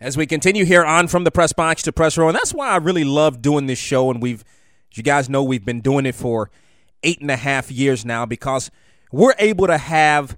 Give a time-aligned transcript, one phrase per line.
[0.00, 2.28] as we continue here on from the press box to press row.
[2.28, 4.10] And that's why I really love doing this show.
[4.10, 4.44] And we've,
[4.90, 6.50] as you guys know, we've been doing it for
[7.02, 8.70] eight and a half years now because
[9.12, 10.36] we're able to have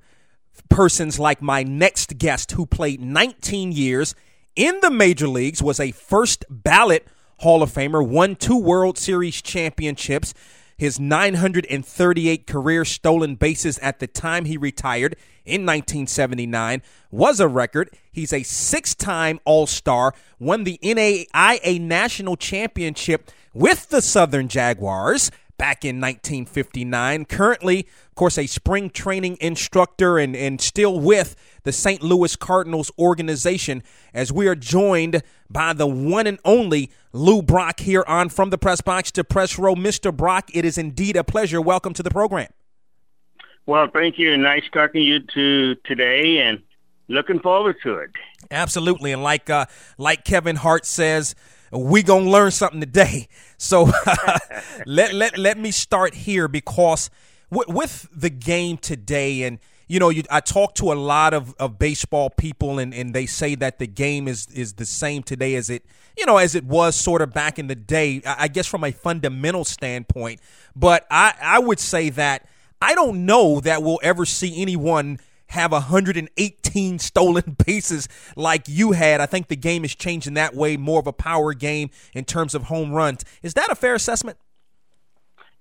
[0.69, 4.15] persons like my next guest who played 19 years
[4.57, 7.07] in the major leagues, was a first ballot
[7.39, 10.35] Hall of Famer, won two World Series championships.
[10.77, 17.91] His 938 career stolen bases at the time he retired in 1979 was a record.
[18.11, 25.31] He's a six time All Star, won the NAIA National Championship with the Southern Jaguars
[25.61, 27.27] back in 1959.
[27.27, 32.03] Currently, of course, a spring training instructor and, and still with the St.
[32.03, 33.83] Louis Cardinals organization
[34.15, 38.57] as we are joined by the one and only Lou Brock here on From the
[38.57, 39.75] Press Box to Press Row.
[39.75, 40.17] Mr.
[40.17, 41.61] Brock, it is indeed a pleasure.
[41.61, 42.49] Welcome to the program.
[43.67, 44.37] Well, thank you.
[44.37, 46.63] Nice talking to you to today and
[47.09, 48.11] looking forward to it.
[48.51, 49.13] Absolutely.
[49.13, 49.67] And like uh,
[49.99, 51.35] like Kevin Hart says,
[51.71, 53.29] we gonna learn something today.
[53.63, 53.91] So
[54.87, 57.11] let let let me start here because
[57.53, 61.53] w- with the game today and you know, you, I talk to a lot of,
[61.59, 65.57] of baseball people, and, and they say that the game is is the same today
[65.57, 65.85] as it
[66.17, 68.23] you know as it was sort of back in the day.
[68.25, 70.41] I, I guess from a fundamental standpoint,
[70.75, 72.49] but I I would say that
[72.81, 79.21] I don't know that we'll ever see anyone have 118 stolen bases like you had.
[79.21, 82.55] I think the game is changing that way, more of a power game in terms
[82.55, 83.25] of home runs.
[83.43, 84.39] Is that a fair assessment?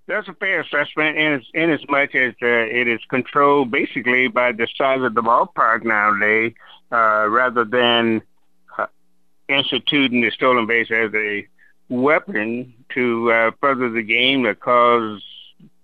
[0.08, 4.28] That's a fair assessment in as, in as much as uh, it is controlled basically
[4.28, 6.54] by the size of the ballpark nowadays,
[6.92, 8.24] uh, rather than
[8.78, 8.88] uh,
[9.48, 11.48] instituting the stolen base as a
[11.90, 15.22] weapon to uh, further the game that cause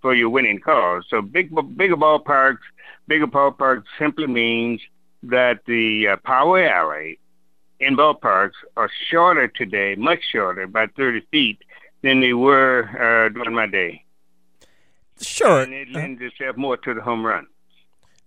[0.05, 1.03] for your winning cause.
[1.09, 2.59] So big, bigger ballparks,
[3.07, 4.79] bigger ballparks simply means
[5.23, 7.17] that the uh, power alley
[7.79, 11.57] in ballparks are shorter today, much shorter, by 30 feet,
[12.03, 14.05] than they were uh, during my day.
[15.19, 15.61] Sure.
[15.61, 17.47] And it lends itself more to the home run.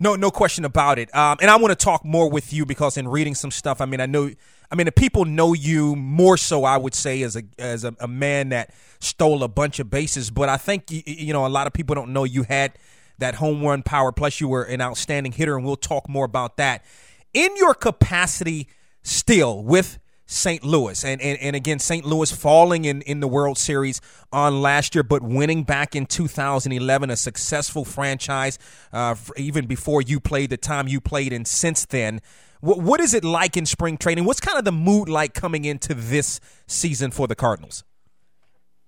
[0.00, 1.14] No, no question about it.
[1.14, 3.84] Um, and I want to talk more with you because in reading some stuff, I
[3.84, 4.32] mean, I know,
[4.70, 6.64] I mean, the people know you more so.
[6.64, 10.30] I would say as a as a, a man that stole a bunch of bases,
[10.30, 12.72] but I think you, you know a lot of people don't know you had
[13.18, 14.12] that home run power.
[14.12, 16.84] Plus, you were an outstanding hitter, and we'll talk more about that.
[17.34, 18.68] In your capacity,
[19.02, 19.98] still with
[20.30, 20.62] St.
[20.62, 21.04] Louis.
[21.04, 22.04] And, and, and again, St.
[22.04, 27.10] Louis falling in, in the World Series on last year, but winning back in 2011,
[27.10, 28.58] a successful franchise,
[28.92, 32.20] uh, even before you played, the time you played, and since then.
[32.60, 34.24] What, what is it like in spring training?
[34.24, 37.84] What's kind of the mood like coming into this season for the Cardinals?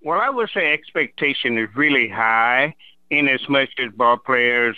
[0.01, 2.75] Well, I would say expectation is really high
[3.09, 4.75] in as much as ball players,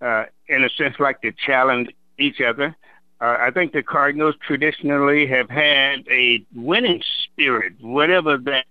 [0.00, 2.76] uh, in a sense, like to challenge each other.
[3.20, 8.64] Uh, I think the Cardinals traditionally have had a winning spirit, whatever that.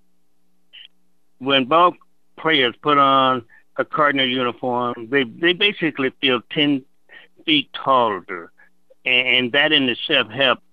[1.37, 1.93] When ball
[2.37, 3.45] players put on
[3.77, 6.83] a Cardinal uniform, they they basically feel ten
[7.45, 8.51] feet taller,
[9.09, 10.63] and that in itself helped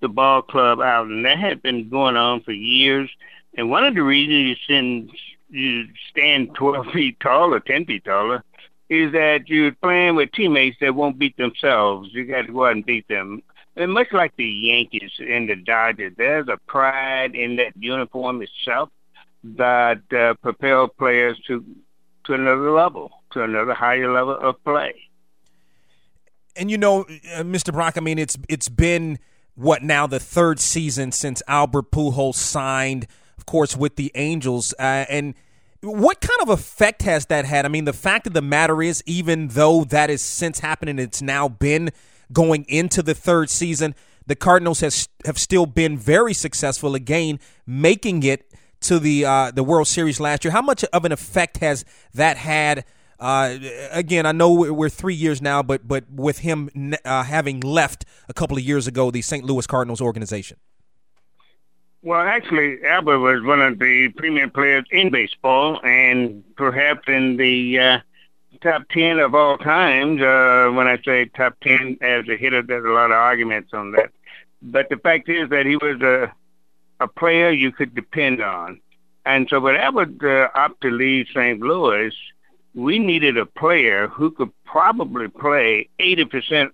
[0.00, 3.10] the ball club out, and that had been going on for years.
[3.56, 5.10] And one of the reasons you send
[5.48, 8.44] you stand twelve feet tall or ten feet taller
[8.90, 12.10] is that you're playing with teammates that won't beat themselves.
[12.12, 13.42] You got to go out and beat them.
[13.76, 18.90] And much like the Yankees and the Dodgers, there's a pride in that uniform itself
[19.42, 21.64] that uh, propel players to
[22.24, 24.94] to another level, to another higher level of play.
[26.56, 27.72] And you know, uh, Mr.
[27.72, 29.18] Brock, I mean, it's it's been
[29.54, 33.06] what now the third season since Albert Pujols signed,
[33.38, 35.34] of course, with the Angels, uh, and
[35.84, 37.64] what kind of effect has that had?
[37.64, 41.20] I mean, the fact of the matter is, even though that has since happening, it's
[41.20, 41.90] now been
[42.32, 43.94] going into the third season.
[44.26, 48.50] The Cardinals has have still been very successful again, making it
[48.82, 50.52] to the uh, the World Series last year.
[50.52, 51.84] How much of an effect has
[52.14, 52.84] that had?
[53.18, 53.58] Uh,
[53.90, 58.34] again, I know we're three years now, but but with him uh, having left a
[58.34, 59.44] couple of years ago, the St.
[59.44, 60.58] Louis Cardinals organization.
[62.02, 67.78] Well, actually, Albert was one of the premier players in baseball, and perhaps in the
[67.78, 67.98] uh,
[68.64, 70.20] top 10 of all times.
[70.20, 73.92] Uh, when I say top 10 as a hitter, there's a lot of arguments on
[73.92, 74.10] that.
[74.62, 76.32] But the fact is that he was a,
[77.00, 78.80] a player you could depend on.
[79.26, 81.60] And so when Albert uh, opted to leave St.
[81.60, 82.12] Louis,
[82.74, 86.70] we needed a player who could probably play 80%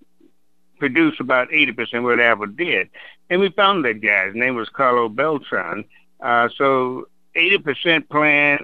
[0.78, 2.88] produce about 80% what Albert did.
[3.28, 4.26] And we found that guy.
[4.26, 5.84] His name was Carlos Beltran.
[6.20, 7.06] Uh, so
[7.36, 8.58] 80% playing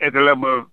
[0.00, 0.66] at the level of,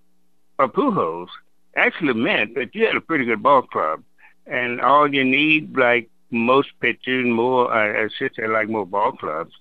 [0.59, 1.27] of Pujols
[1.75, 4.03] actually meant that you had a pretty good ball club.
[4.45, 9.11] And all you need, like most pitchers, more uh, I should say like more ball
[9.11, 9.53] clubs,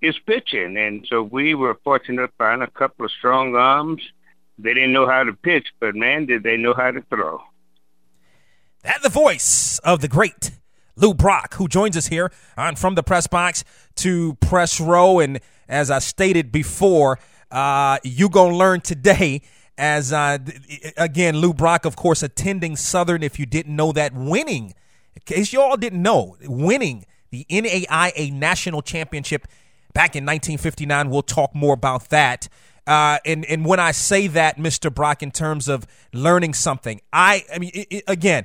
[0.00, 0.76] is pitching.
[0.76, 4.02] And so we were fortunate to find a couple of strong arms.
[4.58, 7.40] They didn't know how to pitch, but man, did they know how to throw.
[8.82, 10.52] That the voice of the great
[10.96, 13.64] Lou Brock, who joins us here on From the Press Box
[13.96, 15.20] to Press Row.
[15.20, 17.18] And as I stated before,
[17.50, 19.42] uh, you going to learn today
[19.78, 20.38] as, uh,
[20.96, 24.74] again, Lou Brock, of course, attending Southern, if you didn't know that, winning,
[25.14, 29.46] in case you all didn't know, winning the NAIA National Championship
[29.94, 31.10] back in 1959.
[31.10, 32.48] We'll talk more about that.
[32.86, 34.92] Uh, and and when I say that, Mr.
[34.92, 38.44] Brock, in terms of learning something, I I mean it, it, again,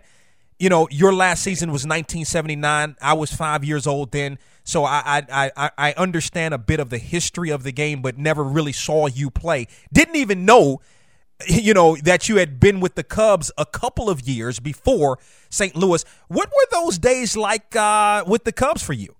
[0.59, 2.95] you know, your last season was 1979.
[3.01, 6.89] I was five years old then, so I, I I I understand a bit of
[6.89, 9.67] the history of the game, but never really saw you play.
[9.91, 10.81] Didn't even know,
[11.47, 15.17] you know, that you had been with the Cubs a couple of years before
[15.49, 15.75] St.
[15.75, 16.05] Louis.
[16.27, 19.16] What were those days like uh, with the Cubs for you?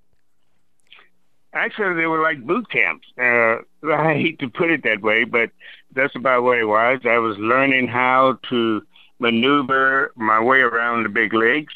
[1.58, 3.08] Actually, they were like boot camps.
[3.18, 3.58] Uh,
[3.92, 5.52] I hate to put it that way, but
[5.94, 7.00] that's about what it was.
[7.06, 8.82] I was learning how to
[9.20, 11.74] maneuver my way around the big leagues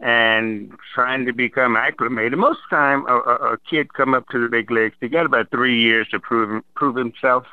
[0.00, 2.38] and trying to become acclimated.
[2.38, 5.80] Most time, a, a, kid come up to the big leagues, he got about three
[5.80, 7.46] years to prove prove himself.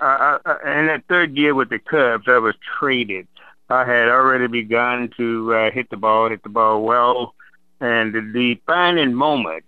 [0.00, 3.28] Uh, uh, uh, and that third year with the Cubs, I was traded.
[3.70, 7.34] I had already begun to uh, hit the ball, hit the ball well,
[7.80, 9.64] and the defining moment.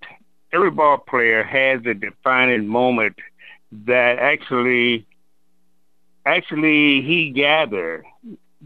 [0.53, 3.17] Every ball player has a defining moment
[3.71, 5.07] that actually,
[6.25, 8.05] actually he gathered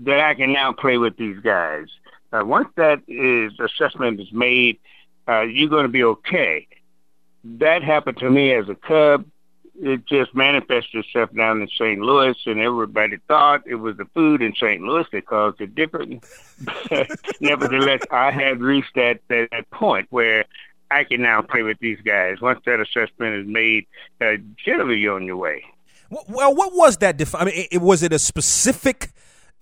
[0.02, 1.86] that I can now play with these guys.
[2.32, 4.78] Uh, once that is assessment is made,
[5.28, 6.66] uh, you're going to be okay.
[7.44, 9.26] That happened to me as a Cub.
[9.80, 11.98] It just manifested itself down in St.
[11.98, 14.80] Louis, and everybody thought it was the food in St.
[14.80, 16.24] Louis that caused it different.
[17.40, 20.44] Nevertheless, I had reached that, that point where
[20.92, 22.40] I can now play with these guys.
[22.40, 23.86] Once that assessment is made,
[24.20, 25.64] uh, generally you're on your way.
[26.28, 27.16] Well, what was that?
[27.16, 29.12] Def- I mean, it, was it a specific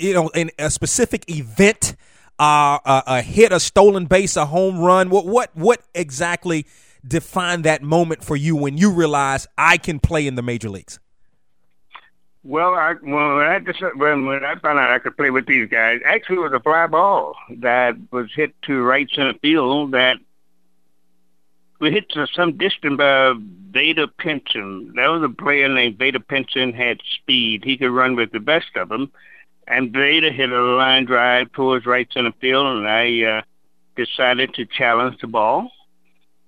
[0.01, 1.95] you know, in a specific event,
[2.39, 5.11] uh, a, a hit, a stolen base, a home run?
[5.11, 6.67] What what what exactly
[7.07, 10.99] defined that moment for you when you realized I can play in the major leagues?
[12.43, 15.45] Well, I, well, when I decided, when, when I found out I could play with
[15.45, 19.93] these guys, actually it was a fly ball that was hit to right center field
[19.93, 20.17] that
[21.81, 23.35] we hit some distance by
[23.71, 24.93] Vada Pinson.
[24.97, 27.65] That was a player named Vada Pinson, had speed.
[27.65, 29.11] He could run with the best of them
[29.71, 33.43] and Vada hit a line drive towards right center field, and I uh,
[33.97, 35.71] decided to challenge the ball.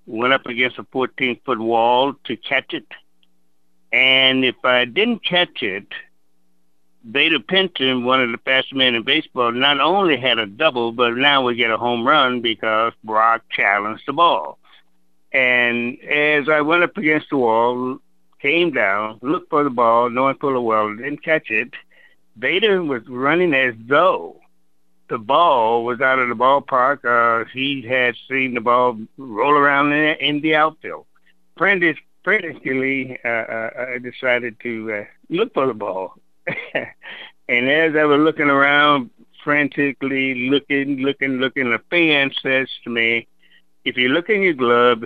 [0.06, 2.86] Went up against a 14-foot wall to catch it,
[3.92, 5.86] and if I didn't catch it,
[7.04, 11.16] Vada Pinson, one of the fastest men in baseball, not only had a double, but
[11.16, 14.58] now we get a home run because Brock challenged the ball.
[15.32, 17.98] And as I went up against the wall,
[18.40, 21.72] came down, looked for the ball, knowing full well didn't catch it,
[22.36, 24.40] Vada was running as though
[25.08, 27.04] the ball was out of the ballpark.
[27.04, 31.06] Uh, he had seen the ball roll around in, in the outfield.
[31.56, 36.14] Frantic, frantically, uh, uh, I decided to uh, look for the ball.
[36.74, 39.10] and as I was looking around,
[39.44, 43.28] frantically looking, looking, looking, the fan says to me,
[43.84, 45.04] if you look in your glove,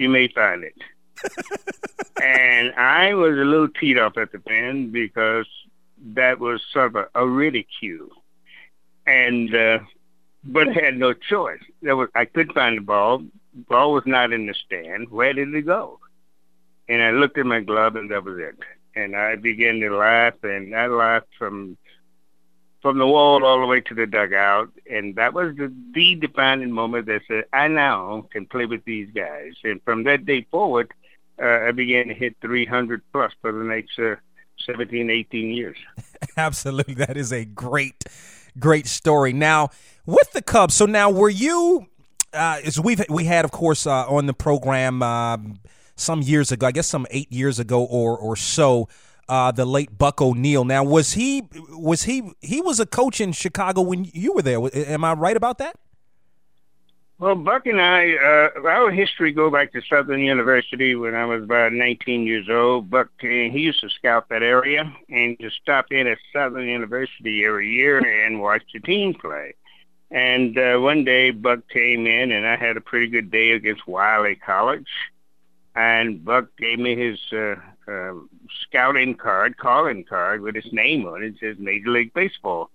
[0.00, 0.74] you may find it.
[2.22, 5.46] and I was a little teed off at the pen because
[6.14, 8.08] that was sort of a, a ridicule.
[9.06, 9.80] And uh,
[10.44, 11.60] but I had no choice.
[11.82, 13.22] There was I could find the ball.
[13.68, 15.10] Ball was not in the stand.
[15.10, 15.98] Where did it go?
[16.88, 18.56] And I looked at my glove, and that was it.
[18.96, 21.76] And I began to laugh, and I laughed from
[22.82, 24.70] from the wall all the way to the dugout.
[24.90, 29.08] And that was the, the defining moment that said, I now can play with these
[29.14, 29.52] guys.
[29.64, 30.92] And from that day forward,
[31.40, 34.16] uh, I began to hit 300 plus for the next uh,
[34.66, 35.76] 17, 18 years.
[36.36, 36.94] Absolutely.
[36.94, 38.04] That is a great,
[38.58, 39.32] great story.
[39.32, 39.70] Now,
[40.06, 41.86] with the Cubs, so now were you,
[42.32, 45.36] uh, as we've, we had, of course, uh, on the program uh,
[45.96, 48.88] some years ago, I guess some eight years ago or, or so,
[49.30, 50.64] uh, the late Buck O'Neil.
[50.64, 54.58] Now, was he, was he, he was a coach in Chicago when you were there.
[54.74, 55.76] Am I right about that?
[57.20, 61.42] Well, Buck and I, uh, our history go back to Southern University when I was
[61.42, 62.90] about 19 years old.
[62.90, 67.70] Buck, he used to scout that area and just stop in at Southern University every
[67.70, 69.54] year and watch the team play.
[70.10, 73.86] And uh, one day Buck came in and I had a pretty good day against
[73.86, 74.88] Wiley College.
[75.76, 77.56] And Buck gave me his uh,
[77.90, 78.14] uh,
[78.62, 81.34] scouting card, calling card with his name on it.
[81.34, 82.70] It says Major League Baseball.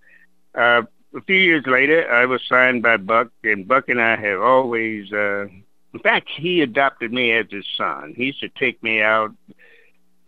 [0.53, 0.83] Uh,
[1.15, 5.11] a few years later, I was signed by Buck, and Buck and I have always,
[5.13, 5.45] uh,
[5.93, 8.13] in fact, he adopted me as his son.
[8.15, 9.33] He used to take me out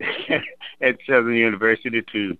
[0.80, 2.38] at Southern University to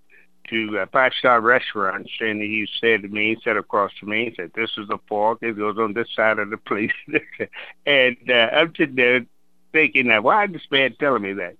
[0.50, 4.30] to uh, five star restaurants, and he said to me, he sat across from me,
[4.30, 5.40] he said, "This is a fork.
[5.42, 6.92] It goes on this side of the plate."
[7.86, 9.26] and uh, I'm sitting there
[9.72, 11.56] thinking, "Now, why is this man telling me that?"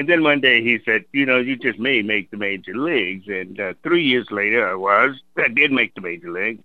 [0.00, 3.28] And then one day he said, "You know, you just may make the major leagues."
[3.28, 5.20] And uh, three years later, I was.
[5.36, 6.60] I did make the major league.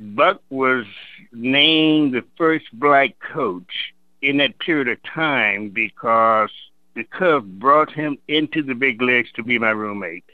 [0.00, 0.86] Buck was
[1.30, 6.50] named the first black coach in that period of time because
[6.96, 10.24] the Cubs brought him into the big leagues to be my roommate.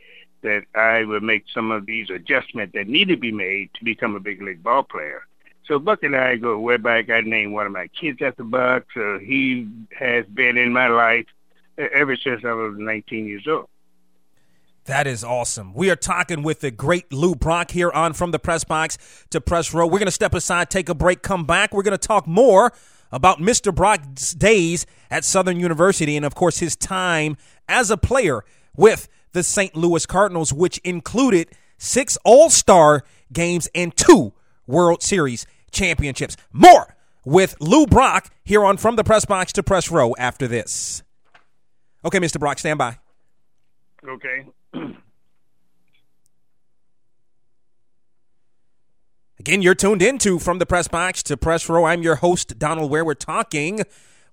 [0.43, 4.17] That I would make some of these adjustments that needed to be made to become
[4.17, 5.27] a big league ball player.
[5.67, 7.11] So Buck and I go way back.
[7.11, 8.87] I named one of my kids after Buck.
[8.95, 11.27] So he has been in my life
[11.93, 13.69] ever since I was 19 years old.
[14.85, 15.75] That is awesome.
[15.75, 18.99] We are talking with the great Lou Brock here on From the Press Box
[19.31, 19.87] to Press Row.
[19.87, 21.73] We're going to step aside, take a break, come back.
[21.73, 22.73] We're going to talk more
[23.13, 23.75] about Mr.
[23.75, 27.37] Brock's days at Southern University and, of course, his time
[27.69, 28.43] as a player
[28.75, 29.77] with the St.
[29.77, 34.33] Louis Cardinals, which included six All Star games and two
[34.67, 36.37] World Series championships.
[36.53, 41.03] More with Lou Brock here on From the Press Box to Press Row after this.
[42.05, 42.39] Okay, Mr.
[42.39, 42.99] Brock, stand by.
[44.07, 44.47] Okay.
[49.39, 51.85] Again, you're tuned into From the Press Box to Press Row.
[51.85, 53.05] I'm your host, Donald Ware.
[53.05, 53.83] We're talking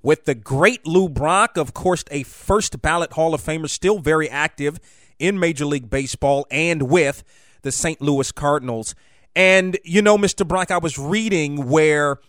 [0.02, 4.30] with the great Lou Brock, of course, a first ballot Hall of Famer, still very
[4.30, 4.80] active
[5.20, 7.24] in Major League Baseball and with
[7.62, 8.02] the St.
[8.02, 8.96] Louis Cardinals.
[9.36, 10.48] And, you know, Mr.
[10.48, 12.20] Brock, I was reading where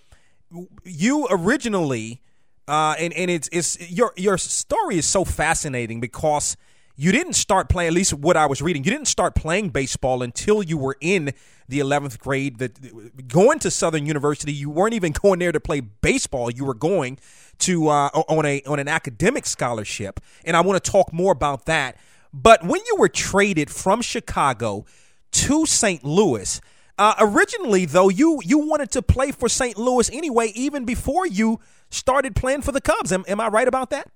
[0.84, 2.22] you originally,
[2.68, 6.56] uh, and, and it's, it's your, your story is so fascinating because–
[7.00, 10.20] you didn't start playing, at least what I was reading, you didn't start playing baseball
[10.20, 11.32] until you were in
[11.68, 12.58] the 11th grade.
[12.58, 16.50] That going to Southern University, you weren't even going there to play baseball.
[16.50, 17.20] You were going
[17.60, 21.66] to uh, on a on an academic scholarship, and I want to talk more about
[21.66, 21.96] that.
[22.34, 24.84] But when you were traded from Chicago
[25.30, 26.02] to St.
[26.02, 26.60] Louis,
[26.98, 29.78] uh, originally though you you wanted to play for St.
[29.78, 33.12] Louis anyway, even before you started playing for the Cubs.
[33.12, 34.10] Am, am I right about that?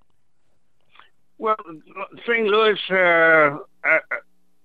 [1.38, 1.56] Well,
[2.26, 2.46] St.
[2.46, 3.98] Louis, uh, I,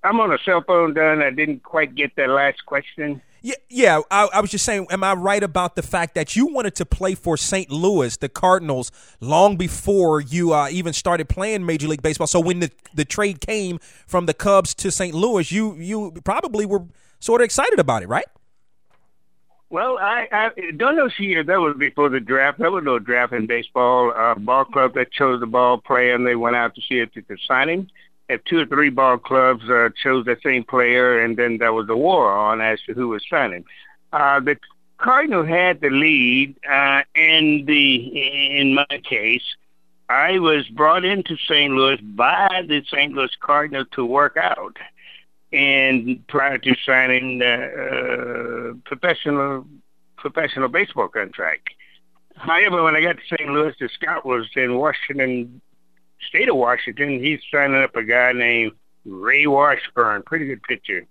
[0.03, 1.21] I'm on a cell phone, Don.
[1.21, 3.21] I didn't quite get that last question.
[3.41, 4.01] Yeah, yeah.
[4.11, 6.85] I, I, was just saying, am I right about the fact that you wanted to
[6.85, 7.69] play for St.
[7.71, 12.27] Louis, the Cardinals, long before you uh, even started playing Major League Baseball?
[12.27, 15.13] So when the the trade came from the Cubs to St.
[15.13, 16.85] Louis, you you probably were
[17.19, 18.25] sort of excited about it, right?
[19.69, 21.43] Well, I, I don't know year.
[21.43, 22.59] That was before the draft.
[22.59, 24.13] There was no draft in baseball.
[24.15, 27.13] Uh, ball club that chose the ball player, and they went out to see if
[27.13, 27.89] they could sign him.
[28.29, 31.89] If two or three ball clubs uh, chose the same player, and then there was
[31.89, 33.65] a war on as to who was signing.
[34.13, 34.57] Uh, the
[34.97, 39.43] Cardinal had the lead, uh, and the in my case,
[40.09, 41.74] I was brought into St.
[41.74, 43.13] Louis by the St.
[43.13, 44.77] Louis Cardinal to work out
[45.53, 49.65] and prior to signing the uh, professional
[50.17, 51.69] professional baseball contract.
[52.35, 53.49] However, when I got to St.
[53.49, 55.61] Louis, the scout was in Washington,
[56.27, 57.23] state of Washington.
[57.23, 58.73] He's signing up a guy named
[59.05, 61.07] Ray Washburn, pretty good pitcher.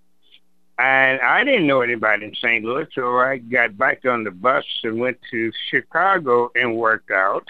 [0.78, 2.64] And I didn't know anybody in St.
[2.64, 7.46] Louis, so I got back on the bus and went to Chicago and worked out.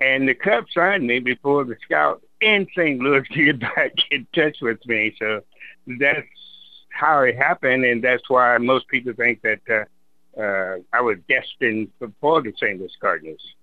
[0.00, 3.00] And the Cubs signed me before the scout in St.
[3.00, 5.14] Louis to get back in touch with me.
[5.18, 5.42] So
[5.86, 6.26] that's
[6.90, 11.88] how it happened, and that's why most people think that uh, uh, I was destined
[12.20, 12.78] for the St.
[12.78, 13.40] Louis Cardinals.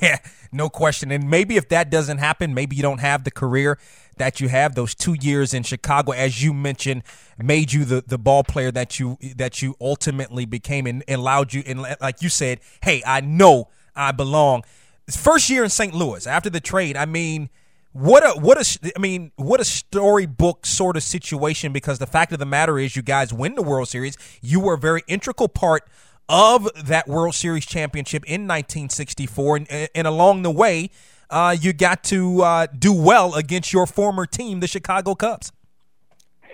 [0.00, 0.18] Yeah,
[0.52, 1.10] no question.
[1.10, 3.78] And maybe if that doesn't happen, maybe you don't have the career
[4.16, 4.76] that you have.
[4.76, 7.02] Those two years in Chicago, as you mentioned,
[7.36, 11.52] made you the, the ball player that you that you ultimately became, and, and allowed
[11.52, 11.64] you.
[11.66, 14.62] And like you said, hey, I know I belong.
[15.10, 15.92] First year in St.
[15.92, 16.96] Louis after the trade.
[16.96, 17.50] I mean
[17.92, 22.32] what a what a I mean what a storybook sort of situation because the fact
[22.32, 24.16] of the matter is you guys win the World Series.
[24.40, 25.82] You were a very integral part
[26.28, 30.90] of that World Series championship in 1964, and, and along the way,
[31.28, 35.52] uh, you got to uh, do well against your former team, the Chicago Cubs.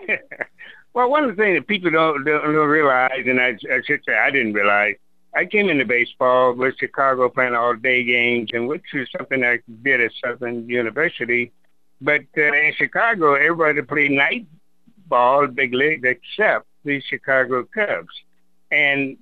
[0.94, 4.16] well, one of the things that people don't, don't realize, and I, I should say
[4.16, 4.96] I didn't realize,
[5.34, 9.60] I came into baseball with Chicago playing all day games, and which is something I
[9.82, 11.52] did at Southern University.
[12.00, 14.46] But uh, in Chicago, everybody played night
[15.06, 18.14] ball, big league, except the Chicago Cubs.
[18.70, 19.18] And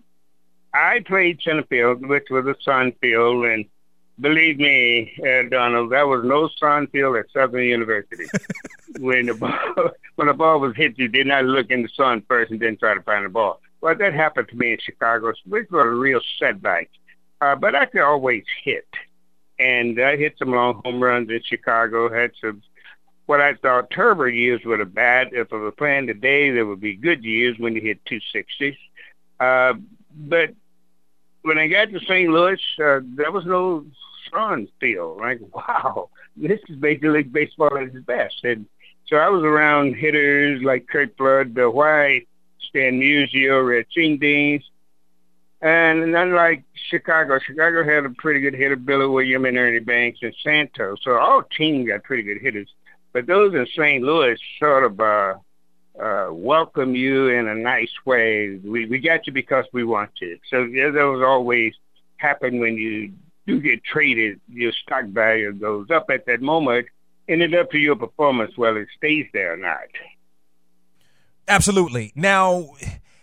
[0.73, 3.67] I played center field, which was a sun field, and
[4.19, 8.25] Believe me, uh, Donald, that was no sun field at Southern University.
[8.99, 9.61] when the ball
[10.15, 12.79] when the ball was hit, you did not look in the sun first and then
[12.79, 13.61] try to find the ball.
[13.87, 16.90] Well, that happened to me in Chicago, which was a real setback.
[17.40, 18.88] Uh, but I could always hit,
[19.61, 22.12] and I hit some long home runs in Chicago.
[22.12, 22.62] Had some
[23.26, 25.28] what I thought terrible years with a bat.
[25.31, 28.76] If I was playing today, there would be good years when you hit 260s.
[29.38, 29.75] Uh,
[30.16, 30.52] but
[31.43, 32.28] when I got to St.
[32.28, 33.87] Louis, uh, there was no
[34.33, 35.21] sun field.
[35.21, 38.43] Like, wow, this is Major League Baseball at its best.
[38.43, 38.66] And
[39.07, 42.26] so I was around hitters like Curt Flood, Bill White,
[42.69, 44.65] Stan Musial, Red Schoendienst.
[45.63, 50.35] And unlike Chicago, Chicago had a pretty good hitter, Billy William and Ernie Banks and
[50.43, 50.99] Santos.
[51.03, 52.69] So all teams got pretty good hitters.
[53.13, 54.05] But those in St.
[54.05, 55.35] Louis sort of uh,
[56.01, 58.61] uh, welcome you in a nice way.
[58.63, 60.39] We we got you because we want you.
[60.51, 61.73] So yeah, those always
[62.19, 63.13] happen when you
[63.47, 64.41] do get traded.
[64.49, 66.89] Your stock value goes up at that moment,
[67.29, 69.89] and it's up to your performance whether it stays there or not.
[71.49, 72.12] Absolutely.
[72.15, 72.75] Now,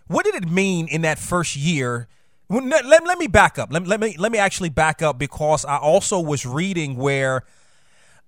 [0.07, 2.07] what did it mean in that first year?
[2.49, 3.71] Let, let, let me back up.
[3.71, 7.43] Let, let me let me actually back up because I also was reading where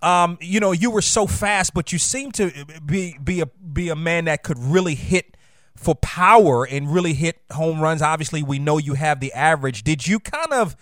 [0.02, 2.52] um, you know, you were so fast, but you seem to
[2.86, 5.36] be be a be a man that could really hit
[5.76, 8.02] for power and really hit home runs.
[8.02, 9.84] Obviously, we know you have the average.
[9.84, 10.76] Did you kind of,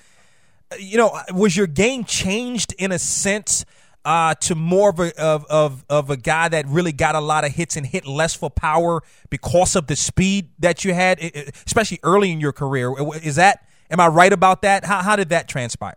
[0.78, 3.66] you know, was your game changed in a sense
[4.06, 7.46] uh, to more of a of, of of a guy that really got a lot
[7.46, 11.20] of hits and hit less for power because of the speed that you had,
[11.66, 12.94] especially early in your career?
[13.22, 14.86] Is that am I right about that?
[14.86, 15.96] How how did that transpire?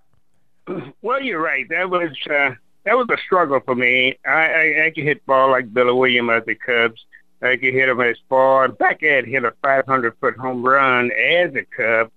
[1.02, 1.68] Well, you're right.
[1.68, 2.10] That was.
[2.28, 2.54] Uh
[2.86, 4.16] that was a struggle for me.
[4.24, 7.04] I, I, I could hit ball like Billy Williams at the Cubs.
[7.42, 8.72] I could hit him as far.
[8.80, 12.10] I had hit a 500-foot home run as a Cub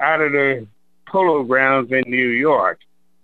[0.00, 0.66] out of the
[1.06, 2.80] polo grounds in New York.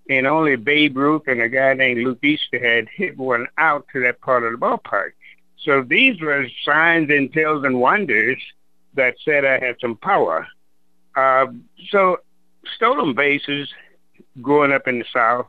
[0.08, 4.00] And only Babe Ruth and a guy named Luke Easter had hit one out to
[4.00, 5.12] that part of the ballpark.
[5.58, 8.40] So these were signs and tales and wonders
[8.94, 10.46] that said I had some power.
[11.16, 11.46] Uh,
[11.88, 12.18] so
[12.76, 13.72] stolen bases
[14.42, 15.46] growing up in the South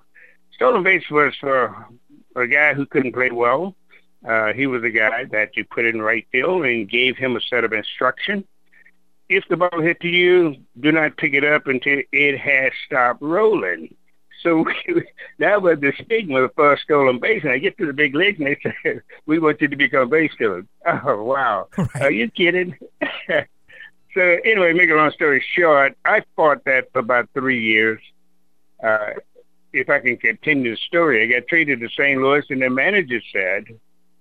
[0.55, 1.85] Stolen base was for
[2.35, 3.75] a guy who couldn't play well.
[4.27, 7.41] Uh, he was a guy that you put in right field and gave him a
[7.41, 8.45] set of instruction.
[9.27, 13.21] If the ball hit to you, do not pick it up until it has stopped
[13.21, 13.93] rolling.
[14.45, 14.63] So
[15.39, 17.43] that was the stigma for stolen base.
[17.43, 20.03] And I get to the big leagues and they say, we want you to become
[20.03, 20.65] a base stealer.
[20.87, 21.67] Oh, wow.
[21.77, 21.89] Right.
[21.95, 22.77] Are you kidding?
[24.13, 27.99] so anyway, make a long story short, I fought that for about three years.
[28.81, 29.13] Uh,
[29.73, 32.21] if I can continue the story, I got traded to St.
[32.21, 33.65] Louis, and the manager said,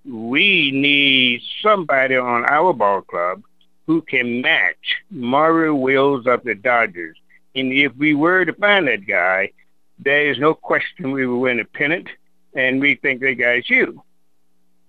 [0.07, 3.43] "We need somebody on our ball club
[3.87, 7.19] who can match Maury Wills of the Dodgers.
[7.55, 9.51] And if we were to find that guy,
[9.99, 12.09] there is no question we will win a pennant,
[12.55, 14.03] and we think that guy's you."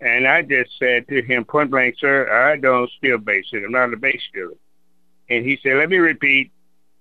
[0.02, 3.64] And I just said to him point blank, "Sir, I don't steal bases.
[3.64, 4.58] I'm not a base stealer."
[5.30, 6.52] And he said, "Let me repeat.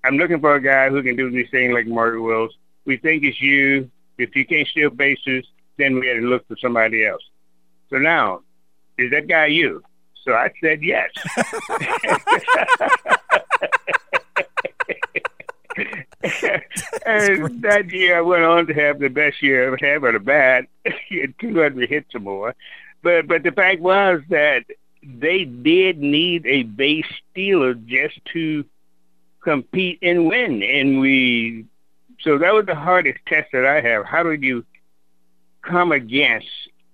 [0.04, 3.24] I'm looking for a guy who can do these things like Maury Wills." we think
[3.24, 3.90] it's you.
[4.18, 5.46] If you can't steal bases,
[5.78, 7.22] then we had to look for somebody else.
[7.90, 8.42] So now,
[8.98, 9.82] is that guy you?
[10.22, 11.10] So I said yes.
[17.06, 20.20] and that year I went on to have the best year I've had with a
[20.20, 20.66] bat.
[21.08, 22.54] He had 200 hits or more.
[23.02, 24.64] But but the fact was that
[25.02, 28.64] they did need a base stealer just to
[29.42, 31.66] compete and win, and we
[32.20, 34.06] so that was the hardest test that I have.
[34.06, 34.64] How did you
[35.60, 36.48] come against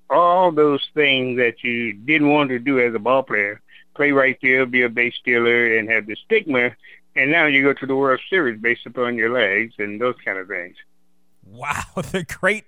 [0.08, 3.60] all those things that you didn't want to do as a ball player?
[3.94, 6.74] Play right field, be a base stealer, and have the stigma.
[7.16, 10.38] And now you go to the World Series based upon your legs and those kind
[10.38, 10.76] of things.
[11.44, 12.64] Wow, the great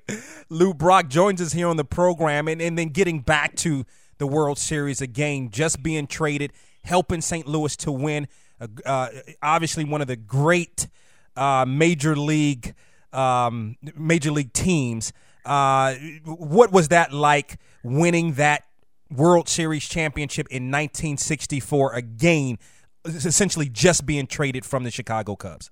[0.49, 3.85] Lou Brock joins us here on the program, and, and then getting back to
[4.19, 6.53] the World Series again, just being traded,
[6.85, 7.47] helping St.
[7.47, 8.29] Louis to win.
[8.61, 9.09] Uh, uh,
[9.43, 10.89] obviously, one of the great
[11.37, 12.75] uh, major league
[13.13, 15.13] um, major league teams.
[15.45, 18.65] Uh, what was that like winning that
[19.11, 22.59] World Series championship in 1964 again,
[23.05, 25.71] essentially just being traded from the Chicago Cubs?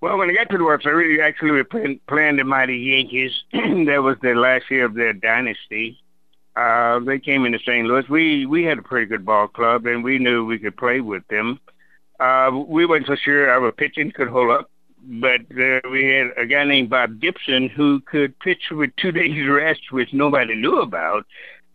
[0.00, 2.76] Well, when I got to the World Series, actually we were playing, playing the mighty
[2.76, 3.32] Yankees.
[3.52, 5.98] that was the last year of their dynasty.
[6.56, 7.86] Uh, they came into St.
[7.86, 8.08] Louis.
[8.08, 11.26] We we had a pretty good ball club, and we knew we could play with
[11.28, 11.58] them.
[12.20, 14.70] Uh, we weren't so sure our pitching could hold up,
[15.02, 19.48] but uh, we had a guy named Bob Gibson who could pitch with two days
[19.48, 21.26] rest, which nobody knew about.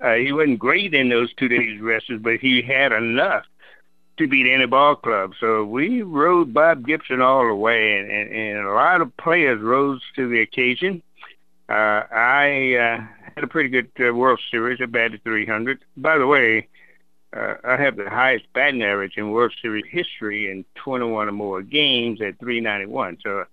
[0.02, 3.46] Uh, he wasn't great in those two days rests, but he had enough
[4.18, 5.34] to beat any ball club.
[5.40, 9.62] So we rode Bob Gibson all the way, and, and, and a lot of players
[9.62, 11.02] rose to the occasion.
[11.68, 14.80] Uh, I uh, had a pretty good uh, World Series.
[14.82, 15.80] I batted 300.
[15.98, 16.68] By the way,
[17.32, 21.62] uh, I have the highest batting average in World Series history in 21 or more
[21.62, 23.20] games at 391.
[23.24, 23.46] So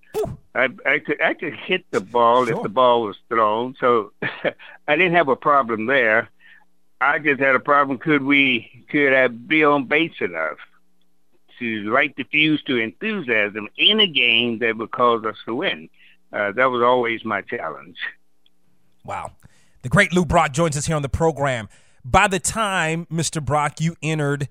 [0.55, 2.57] I, I could I could hit the ball sure.
[2.57, 3.77] if the ball was thrown.
[3.79, 6.31] So I didn't have a problem there.
[7.01, 7.99] I just had a problem.
[7.99, 10.59] Could we could I be on base enough
[11.59, 15.89] to light the fuse to enthusiasm in a game that would cause us to win?
[16.33, 17.97] Uh, that was always my challenge.
[19.05, 19.33] Wow.
[19.83, 21.69] The great Lou Brock joins us here on the program.
[22.05, 23.45] By the time, Mr.
[23.45, 24.49] Brock, you entered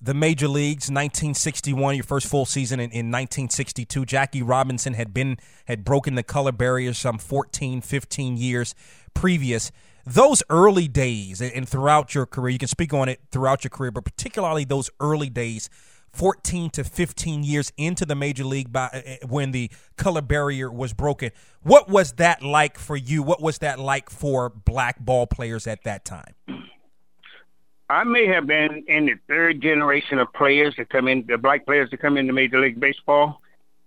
[0.00, 5.38] the major leagues 1961 your first full season in, in 1962 jackie robinson had been
[5.64, 8.74] had broken the color barrier some 14 15 years
[9.16, 9.72] previous
[10.04, 13.90] those early days and throughout your career you can speak on it throughout your career
[13.90, 15.68] but particularly those early days
[16.12, 20.72] 14 to 15 years into the major league by, uh, uh, when the color barrier
[20.72, 21.30] was broken.
[21.62, 23.22] What was that like for you?
[23.22, 26.34] What was that like for black ball players at that time?
[27.90, 31.66] I may have been in the third generation of players to come in, the black
[31.66, 33.42] players to come into Major League Baseball.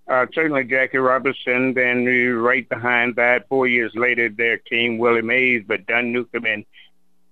[0.10, 1.74] Uh, certainly Jackie Robinson.
[1.76, 6.66] Then right behind that, four years later, there came Willie Mays, but Don Newcombe and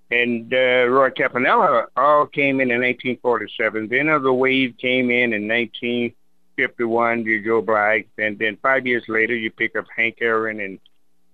[0.09, 3.89] and uh, Roy Campanella all came in in 1947.
[3.89, 9.35] Then another wave came in in 1951 to Joe Black, and then five years later
[9.35, 10.79] you pick up Hank Aaron and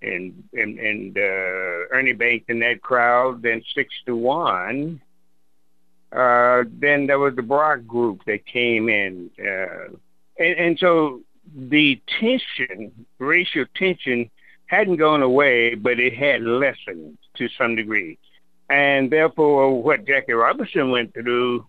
[0.02, 3.42] and and, and uh, Ernie Banks in that crowd.
[3.42, 5.02] Then six to one.
[6.14, 9.90] Uh, then there was the Brock group that came in, uh,
[10.38, 11.22] and, and so
[11.56, 14.30] the tension, racial tension,
[14.68, 18.18] hadn't gone away, but it had lessened to some degree.
[18.70, 21.66] And therefore, what Jackie Robinson went through,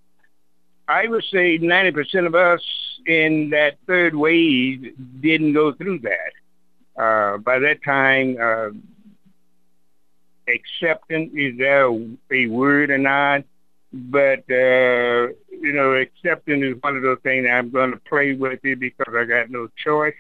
[0.89, 2.63] I would say 90% of us
[3.07, 7.03] in that third wave didn't go through that.
[7.03, 8.71] Uh, by that time, uh,
[10.49, 11.91] acceptance, is there
[12.31, 13.45] a word or not?
[13.97, 18.59] But, uh, you know, accepting is one of those things I'm going to play with
[18.65, 20.17] it because I got no choice.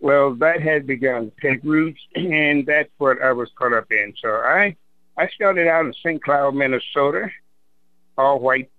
[0.00, 4.14] Well, that had begun to take roots, and that's what I was caught up in.
[4.22, 4.74] So I
[5.18, 6.22] I started out in St.
[6.22, 7.28] Cloud, Minnesota,
[8.16, 8.70] all white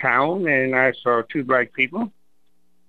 [0.00, 2.12] town, and I saw two black people.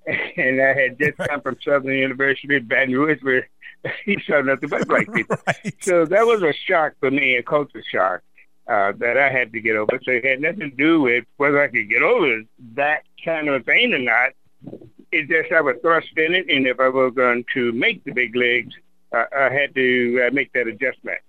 [0.37, 3.47] And I had just come from Southern University Baton Rouge, where
[4.05, 5.37] he saw nothing but black people.
[5.45, 5.75] right.
[5.81, 8.21] So that was a shock for me, a culture shock
[8.69, 9.99] uh, that I had to get over.
[10.03, 12.43] So it had nothing to do with whether I could get over
[12.75, 14.31] that kind of thing or not.
[15.11, 18.11] It just I was thrust in it, and if I was going to make the
[18.11, 18.75] big leagues,
[19.11, 21.19] uh, I had to uh, make that adjustment.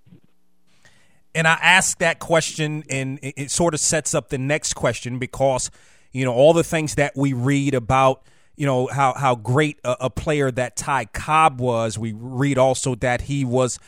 [1.33, 5.71] And I ask that question, and it sort of sets up the next question because,
[6.11, 8.21] you know, all the things that we read about,
[8.57, 11.97] you know, how, how great a, a player that Ty Cobb was.
[11.97, 13.79] We read also that he was,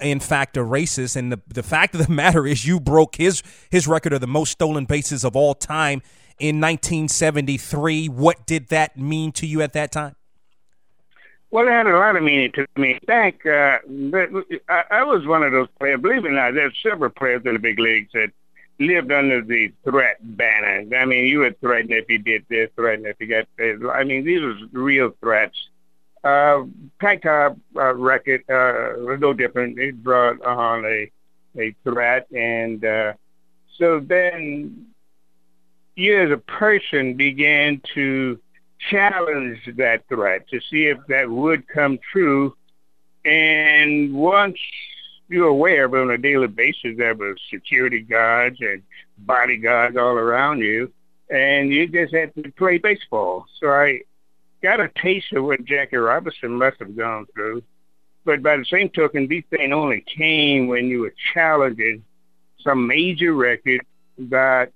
[0.00, 1.16] in fact, a racist.
[1.16, 4.26] And the, the fact of the matter is, you broke his, his record of the
[4.26, 6.02] most stolen bases of all time
[6.38, 8.08] in 1973.
[8.08, 10.16] What did that mean to you at that time?
[11.50, 12.98] Well, it had a lot of meaning to me.
[13.06, 13.46] Thank.
[13.46, 13.78] Uh,
[14.68, 16.00] I, I was one of those players.
[16.00, 18.32] Believe it or not, there's several players in the big leagues that
[18.80, 20.84] lived under the threat banner.
[20.96, 23.78] I mean, you were threatened if you did this, threatened if you got this.
[23.92, 25.68] I mean, these were real threats.
[26.24, 26.64] Uh,
[27.00, 29.78] Ty Cobb uh, record uh, was no different.
[29.78, 31.10] It brought on a
[31.56, 33.12] a threat, and uh,
[33.78, 34.86] so then
[35.94, 38.40] you as a person began to
[38.90, 42.56] challenge that threat to see if that would come true.
[43.24, 44.58] And once
[45.28, 48.82] you're aware of on a daily basis, there were security guards and
[49.18, 50.92] bodyguards all around you,
[51.30, 53.46] and you just had to play baseball.
[53.60, 54.00] So I
[54.64, 57.62] got a taste of what Jackie Robinson must have gone through.
[58.24, 62.02] But by the same token, these things only came when you were challenging
[62.62, 63.84] some major record
[64.16, 64.72] that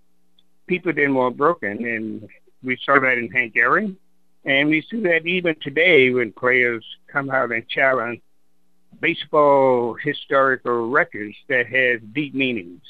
[0.67, 1.87] people didn't want broken.
[1.87, 2.29] And
[2.63, 3.97] we saw that in Hank Aaron,
[4.45, 8.21] and we see that even today when players come out and challenge
[9.01, 12.83] baseball historical records that has deep meanings.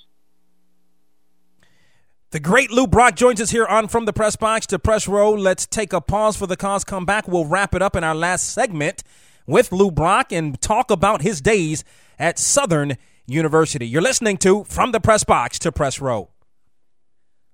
[2.30, 5.32] The great Lou Brock joins us here on From the Press Box to Press Row.
[5.32, 6.84] Let's take a pause for the cause.
[6.84, 7.26] Come back.
[7.26, 9.02] We'll wrap it up in our last segment
[9.46, 11.84] with Lou Brock and talk about his days
[12.18, 13.88] at Southern University.
[13.88, 16.28] You're listening to From the Press Box to Press Row.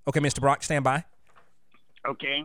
[0.08, 0.40] Okay, Mr.
[0.40, 1.04] Brock, stand by.
[2.04, 2.44] Okay.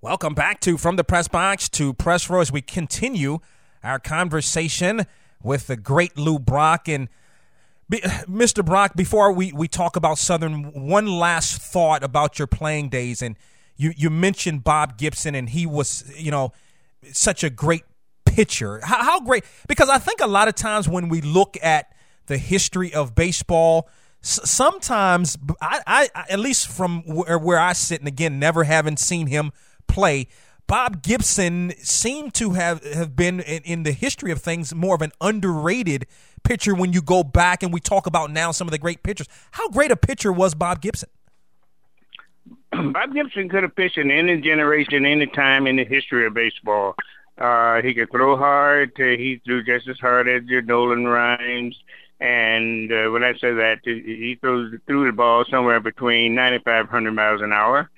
[0.00, 3.40] Welcome back to From the Press Box to Press Row as we continue
[3.84, 5.04] our conversation
[5.42, 6.88] with the great Lou Brock.
[6.88, 7.10] And
[7.90, 8.64] Mr.
[8.64, 13.20] Brock, before we, we talk about Southern, one last thought about your playing days.
[13.20, 13.36] And
[13.76, 16.52] you, you mentioned Bob Gibson, and he was, you know,
[17.12, 17.82] such a great
[18.24, 18.80] pitcher.
[18.84, 19.44] How, how great?
[19.66, 21.92] Because I think a lot of times when we look at
[22.26, 23.88] the history of baseball,
[24.22, 29.26] sometimes I, I, at least from where, where I sit, and again, never having seen
[29.26, 29.50] him
[29.88, 30.28] play,
[30.70, 35.02] Bob Gibson seemed to have, have been in, in, the history of things more of
[35.02, 36.06] an underrated
[36.42, 39.28] pitcher when you go back and we talk about now some of the great pitchers.
[39.52, 41.08] How great a pitcher was Bob Gibson?
[42.92, 46.94] Bob Gibson could have pitched in any generation, any time in the history of baseball.
[47.38, 48.92] Uh, he could throw hard.
[48.96, 51.76] He threw just as hard as your Nolan Ryans.
[52.20, 57.40] And uh, when I say that, he throws threw the ball somewhere between 9,500 miles
[57.40, 57.88] an hour.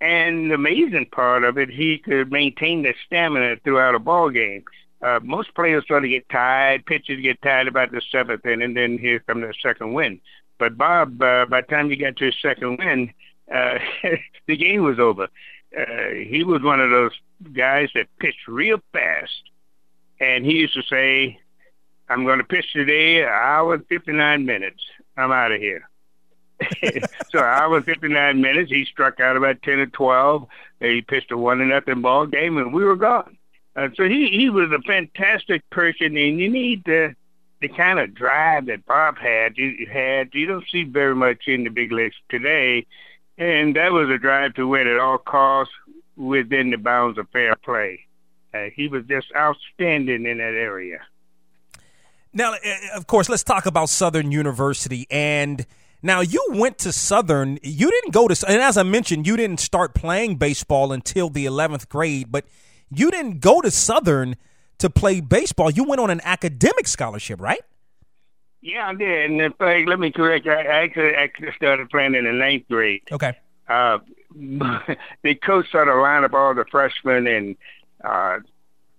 [0.00, 4.64] And the amazing part of it, he could maintain the stamina throughout a ball game.
[5.02, 8.76] Uh, most players sort of get tired, pitchers get tired about the seventh inning, and
[8.76, 10.20] then here comes the second win.
[10.58, 13.12] But Bob, uh, by the time you got to his second win,
[13.52, 13.78] uh,
[14.46, 15.28] the game was over.
[15.76, 17.12] Uh, he was one of those
[17.52, 19.42] guys that pitched real fast,
[20.20, 21.38] and he used to say,
[22.08, 24.82] I'm going to pitch today an hour and 59 minutes.
[25.16, 25.88] I'm out of here.
[27.30, 28.70] so hour and 59 minutes.
[28.70, 30.46] He struck out about 10 or 12.
[30.80, 33.35] He pitched a one and nothing ball game, and we were gone.
[33.76, 37.14] Uh, so he, he was a fantastic person, and you need the
[37.60, 39.56] the kind of drive that Bob had.
[39.56, 42.86] You had you don't see very much in the big leagues today,
[43.36, 45.74] and that was a drive to win at all costs
[46.16, 48.00] within the bounds of fair play.
[48.54, 51.00] Uh, he was just outstanding in that area.
[52.32, 52.58] Now, uh,
[52.94, 55.06] of course, let's talk about Southern University.
[55.10, 55.66] And
[56.02, 57.58] now you went to Southern.
[57.62, 61.46] You didn't go to, and as I mentioned, you didn't start playing baseball until the
[61.46, 62.44] 11th grade, but
[62.90, 64.36] you didn't go to Southern
[64.78, 65.70] to play baseball.
[65.70, 67.60] You went on an academic scholarship, right?
[68.60, 69.30] Yeah, I did.
[69.30, 70.46] And in fact, let me correct.
[70.46, 73.02] I actually actually started playing in the ninth grade.
[73.10, 73.36] Okay.
[73.68, 73.98] Uh,
[74.34, 77.56] the coach sort of lined up all the freshmen and
[78.04, 78.38] uh,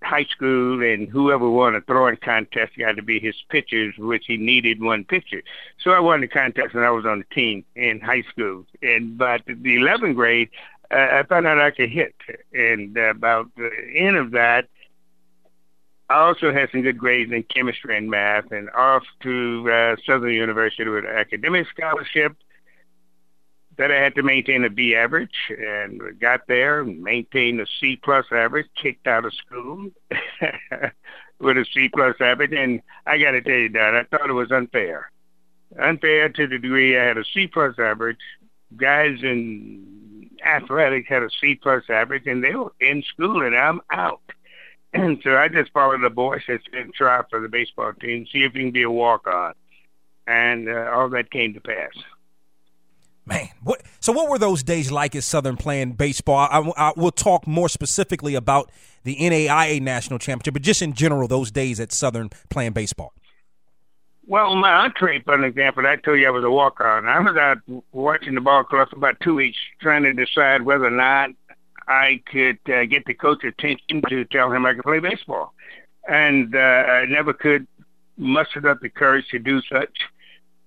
[0.04, 4.38] high school and whoever won a throwing contest got to be his pitchers, which he
[4.38, 5.42] needed one pitcher.
[5.84, 8.66] So I won the contest and I was on the team in high school.
[8.82, 10.50] And by the 11th grade,
[10.90, 12.16] I found out I could hit.
[12.54, 14.68] And uh, about the end of that,
[16.10, 20.34] I also had some good grades in chemistry and math and off to uh, Southern
[20.34, 22.38] University with an academic scholarship
[23.78, 27.98] that I had to maintain a B average and got there and maintained a C
[28.02, 29.90] plus average, kicked out of school
[31.40, 32.54] with a C plus average.
[32.54, 35.12] And I got to tell you, Don, I thought it was unfair.
[35.80, 38.18] Unfair to the degree I had a C plus average.
[38.78, 39.97] Guys in
[40.44, 44.22] athletics had a C plus average and they were in school and I'm out.
[44.94, 48.56] And so I just followed the boys and try for the baseball team, see if
[48.56, 49.54] you can be a walk on.
[50.26, 51.92] And uh, all that came to pass.
[53.28, 53.82] Man, what?
[54.00, 56.48] So, what were those days like at Southern playing baseball?
[56.50, 58.72] I, I, we'll talk more specifically about
[59.04, 63.14] the NAIA national championship, but just in general, those days at Southern playing baseball.
[64.30, 67.08] Well, my entree, for an example, I told you I was a walk-on.
[67.08, 67.60] I was out
[67.94, 71.30] watching the ball club for about two weeks, trying to decide whether or not
[71.88, 75.54] I could uh, get the coach attention to tell him I could play baseball,
[76.10, 77.68] and uh, I never could
[78.18, 79.98] muster up the courage to do such.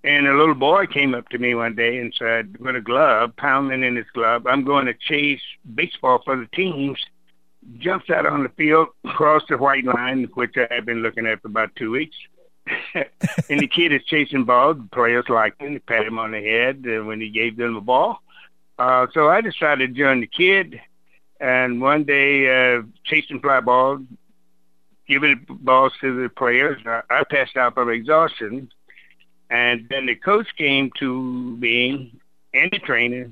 [0.05, 3.37] And a little boy came up to me one day and said, with a glove,
[3.37, 5.43] pounding in his glove, I'm going to chase
[5.75, 6.99] baseball for the teams.
[7.77, 11.43] Jumps out on the field, crossed the white line, which I had been looking at
[11.43, 12.17] for about two weeks.
[12.95, 14.77] And the kid is chasing balls.
[14.93, 15.75] Players liked him.
[15.75, 18.23] They pat him on the head uh, when he gave them the ball.
[18.79, 20.81] Uh, so I decided to join the kid.
[21.41, 24.03] And one day, uh, chasing fly balls,
[25.09, 28.71] giving balls to the players, I, I passed out from exhaustion
[29.51, 32.15] and then the coach came to me
[32.55, 33.31] and the trainer,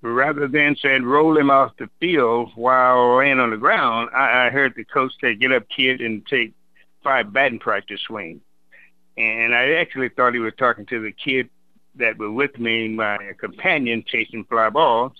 [0.00, 4.50] rather than said roll him off the field while laying on the ground, I, I
[4.50, 6.54] heard the coach say, get up, kid, and take
[7.02, 8.40] five batting practice swings.
[9.16, 11.50] And I actually thought he was talking to the kid
[11.96, 15.12] that was with me, my companion, chasing fly balls.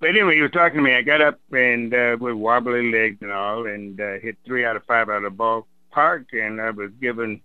[0.00, 0.96] But anyway, he was talking to me.
[0.96, 4.74] I got up and uh, with wobbly legs and all, and uh, hit three out
[4.74, 7.40] of five out of the ballpark, and I was given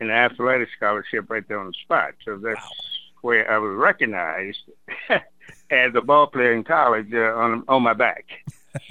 [0.00, 2.12] an athletic scholarship right there on the spot.
[2.24, 2.68] So that's wow.
[3.22, 4.58] where I was recognized
[5.70, 8.26] as a ball player in college uh, on on my back.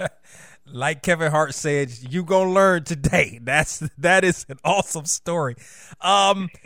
[0.66, 3.38] like Kevin Hart said, you gonna learn today.
[3.42, 5.56] That's that is an awesome story.
[6.00, 6.48] Um,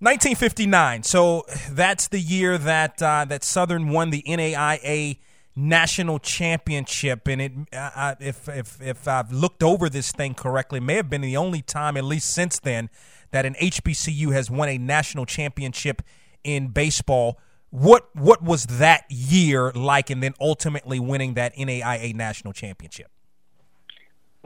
[0.00, 1.02] 1959.
[1.02, 5.18] So that's the year that uh, that Southern won the NAIA
[5.56, 10.94] national championship, and it uh, if if if I've looked over this thing correctly, may
[10.94, 12.90] have been the only time, at least since then,
[13.32, 16.02] that an HBCU has won a national championship
[16.44, 17.40] in baseball.
[17.70, 23.10] What what was that year like, and then ultimately winning that NAIA national championship?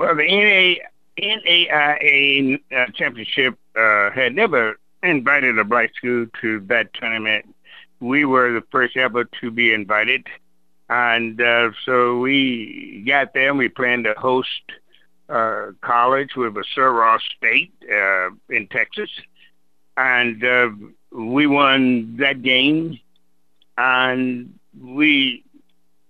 [0.03, 0.83] Well, the NA,
[1.17, 7.55] NAIA uh, championship uh, had never invited a black school to that tournament.
[8.01, 10.27] We were the first ever to be invited.
[10.91, 14.73] And uh, so we got there and we planned to host
[15.29, 19.11] uh, college with Sul Ross State uh, in Texas.
[19.97, 20.71] And uh,
[21.13, 22.99] we won that game.
[23.79, 25.45] And we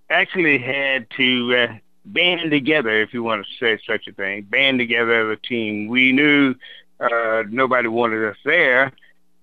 [0.08, 4.78] actually had to uh, band together, if you want to say such a thing, band
[4.78, 5.88] together as a team.
[5.88, 6.54] We knew
[7.00, 8.92] uh, nobody wanted us there,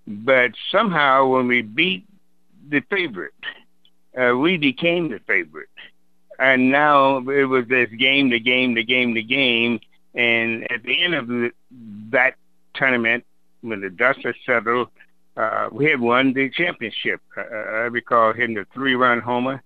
[0.08, 2.06] but somehow when we beat
[2.70, 3.34] the favorite,
[4.20, 5.70] uh, we became the favorite.
[6.40, 9.80] And now it was this game to game to game to game.
[10.16, 11.52] And at the end of the,
[12.12, 12.36] that
[12.74, 13.26] tournament,
[13.62, 14.88] when the dust had settled,
[15.36, 17.22] uh, we had won the championship.
[17.38, 19.62] Uh, I recall hitting a three-run homer.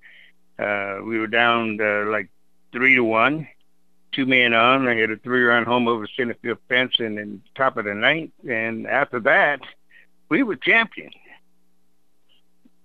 [0.59, 1.77] Uh, we were down
[2.11, 2.29] like
[2.73, 3.47] three to one,
[4.11, 4.87] two men on.
[4.87, 8.31] I hit a three-run home over center field fence and then top of the ninth.
[8.49, 9.61] And after that,
[10.27, 11.11] we were champion.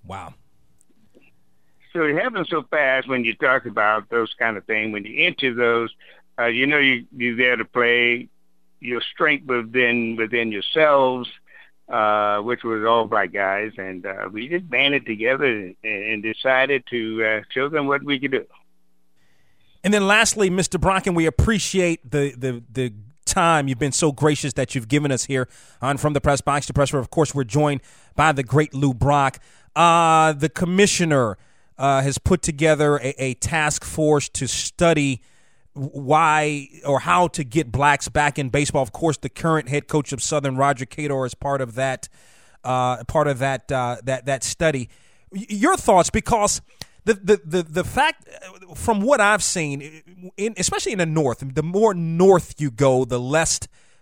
[0.07, 0.35] Wow
[1.92, 4.92] so it happens so fast when you talk about those kind of things.
[4.92, 5.90] When you enter those,
[6.38, 8.29] uh, you know you, you're there to play
[8.81, 11.29] your strength within within yourselves,
[11.88, 16.85] uh, which was all black guys, and uh, we just banded together and, and decided
[16.90, 18.46] to uh, show them what we could do.
[19.88, 20.79] And then, lastly, Mr.
[20.79, 22.92] Brocken, we appreciate the the the
[23.24, 25.48] time you've been so gracious that you've given us here
[25.81, 26.92] on from the press box to press.
[26.92, 27.81] Of course, we're joined
[28.14, 29.40] by the great Lou Brock,
[29.74, 31.38] uh, the commissioner
[31.79, 35.22] uh, has put together a, a, task force to study
[35.72, 38.83] why or how to get blacks back in baseball.
[38.83, 42.11] Of course, the current head coach of Southern, Roger Cador, is part of that.
[42.62, 44.90] Uh, part of that uh, that that study.
[45.33, 46.61] Your thoughts, because
[47.09, 48.29] the, the the the fact
[48.75, 50.03] from what I've seen,
[50.37, 53.61] in, especially in the north, the more north you go, the less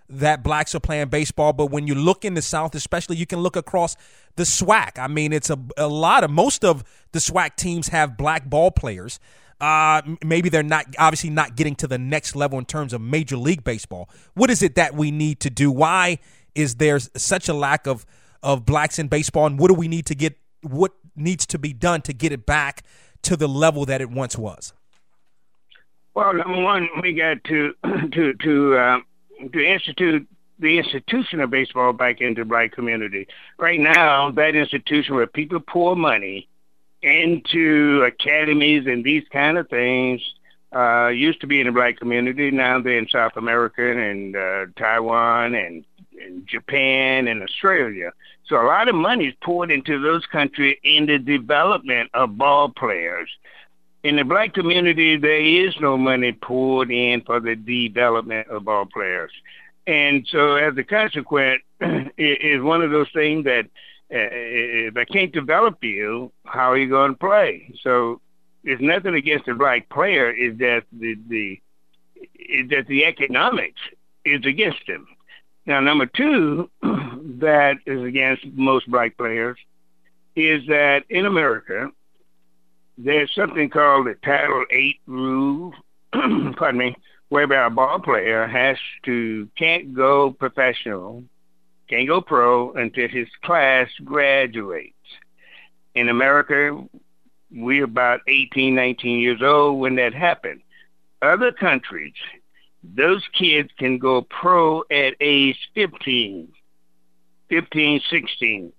[0.08, 1.52] that blacks are playing baseball.
[1.52, 3.96] But when you look in the South, especially, you can look across
[4.36, 4.98] the SWAC.
[4.98, 8.70] I mean, it's a, a lot of most of the SWAC teams have black ball
[8.70, 9.20] players.
[9.60, 13.36] Uh, maybe they're not obviously not getting to the next level in terms of Major
[13.36, 14.08] League Baseball.
[14.34, 15.70] What is it that we need to do?
[15.70, 16.18] Why
[16.54, 18.04] is there such a lack of
[18.42, 20.36] of blacks in baseball, and what do we need to get?
[20.62, 22.82] What needs to be done to get it back
[23.22, 24.72] to the level that it once was?
[26.14, 27.74] Well, number one, we got to
[28.12, 29.00] to to uh,
[29.52, 30.26] to institute
[30.58, 33.28] the institution of baseball back into the black community.
[33.58, 36.48] Right now, that institution where people pour money
[37.02, 40.22] into academies and these kind of things
[40.74, 42.50] uh, used to be in the black community.
[42.50, 45.84] Now they're in South America and uh, Taiwan and,
[46.24, 48.12] and Japan and Australia.
[48.46, 52.68] So a lot of money is poured into those countries in the development of ball
[52.68, 53.28] players.
[54.04, 58.86] In the black community, there is no money poured in for the development of ball
[58.86, 59.32] players.
[59.86, 63.66] And so as a consequence, it is one of those things that
[64.14, 67.74] uh, if I can't develop you, how are you going to play?
[67.82, 68.20] So
[68.62, 70.30] it's nothing against the black player.
[70.30, 71.60] Is that the the
[72.34, 73.80] is that the economics
[74.24, 75.06] is against him.
[75.66, 79.58] Now, number two, that is against most black players,
[80.36, 81.90] is that in America
[82.98, 85.74] there's something called the Title Eight rule.
[86.12, 86.96] pardon me
[87.28, 91.24] whereby a ball player has to can't go professional,
[91.88, 94.92] can't go pro until his class graduates.
[95.94, 96.84] In America,
[97.50, 100.60] we're about 18, 19 years old when that happened.
[101.22, 102.14] Other countries,
[102.82, 106.48] those kids can go pro at age 15,
[107.48, 108.72] 15, 16.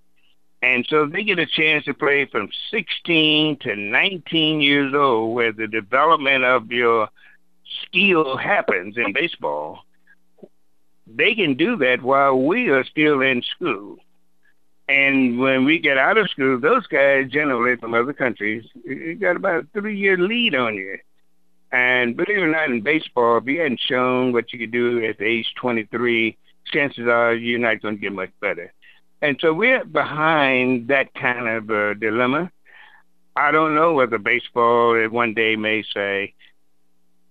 [0.62, 5.51] And so they get a chance to play from 16 to 19 years old where
[5.51, 7.10] the development of your
[7.83, 9.79] skill happens in baseball,
[11.05, 13.97] they can do that while we are still in school.
[14.89, 19.36] And when we get out of school, those guys generally from other countries, you got
[19.36, 20.97] about a three-year lead on you.
[21.71, 25.03] And believe it or not, in baseball, if you hadn't shown what you could do
[25.06, 28.73] at age 23, chances are you're not going to get much better.
[29.21, 32.52] And so we're behind that kind of uh, dilemma.
[33.35, 36.33] I don't know whether baseball one day may say,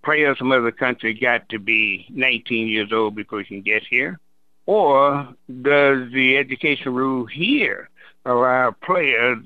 [0.07, 4.21] players from other country got to be 19 years old before you can get here?
[4.67, 7.91] Or does the education rule here
[8.25, 9.39] allow players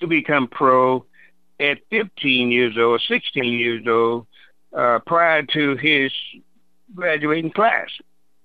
[0.00, 1.04] to become pro
[1.60, 4.26] at 15 years old, 16 years old,
[4.72, 6.12] uh, prior to his
[6.94, 7.88] graduating class.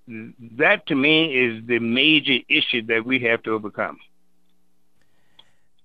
[0.08, 4.00] That to me is the major issue that we have to overcome.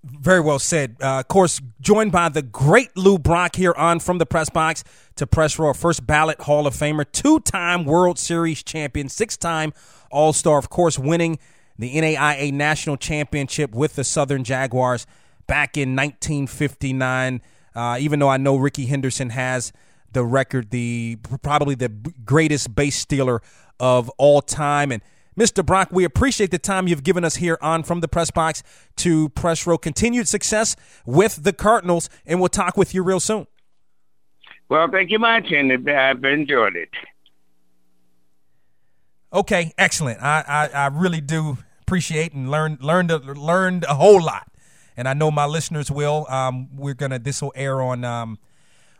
[0.02, 0.96] Very well said.
[1.02, 4.84] Uh, of course, joined by the great Lou Brock here on From the Press Box
[5.16, 9.72] to Press Row, first ballot Hall of Famer, two time World Series champion, six time
[10.10, 11.38] All Star, of course, winning
[11.78, 15.06] the NAIA National Championship with the Southern Jaguars
[15.46, 17.42] back in 1959.
[17.74, 19.72] Uh, even though I know Rickey Henderson has
[20.12, 23.42] the record, the probably the greatest base stealer
[23.80, 24.92] of all time.
[24.92, 25.02] And
[25.38, 25.66] Mr.
[25.66, 28.62] Brock, we appreciate the time you've given us here on From the Press Box
[28.96, 29.76] to Press Row.
[29.76, 33.46] Continued success with the Cardinals, and we'll talk with you real soon.
[34.68, 36.90] Well, thank you much, and I've enjoyed it.
[39.32, 40.22] Okay, excellent.
[40.22, 44.48] I, I, I really do appreciate and learn learned learned a whole lot,
[44.96, 46.26] and I know my listeners will.
[46.28, 48.38] Um, we're gonna this will air on um,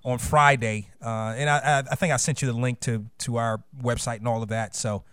[0.05, 3.63] on Friday, uh, and I, I think I sent you the link to to our
[3.83, 4.75] website and all of that.
[4.75, 5.05] So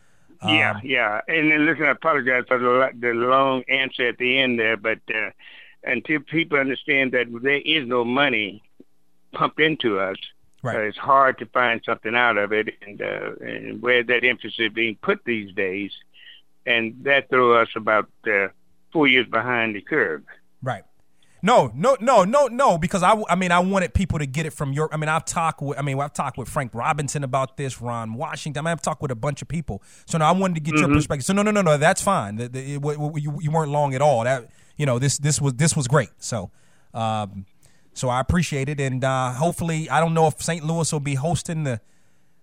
[0.41, 1.21] um, yeah, yeah.
[1.27, 4.99] And then listen, I apologize for the, the long answer at the end there, but
[5.13, 5.29] uh,
[5.83, 8.63] until people understand that there is no money
[9.33, 10.17] pumped into us,
[10.63, 10.75] right.
[10.75, 14.59] uh, it's hard to find something out of it, and, uh, and where that emphasis
[14.59, 15.91] is being put these days,
[16.65, 18.47] and that throw us about uh,
[18.91, 20.23] four years behind the curve.
[20.61, 20.83] Right.
[21.43, 22.77] No, no, no, no, no.
[22.77, 24.93] Because I, I mean, I wanted people to get it from your.
[24.93, 25.77] I mean, I've talked with.
[25.77, 27.81] I mean, I've talked with Frank Robinson about this.
[27.81, 28.65] Ron Washington.
[28.65, 29.81] I mean, I've talked with a bunch of people.
[30.05, 30.85] So no, I wanted to get mm-hmm.
[30.85, 31.25] your perspective.
[31.25, 31.77] So no, no, no, no.
[31.77, 32.35] That's fine.
[32.35, 34.23] The, the, it, you, you weren't long at all.
[34.23, 36.09] That you know, this this was this was great.
[36.19, 36.51] So,
[36.93, 37.45] um,
[37.93, 40.63] so I appreciate it, and uh, hopefully, I don't know if St.
[40.63, 41.81] Louis will be hosting the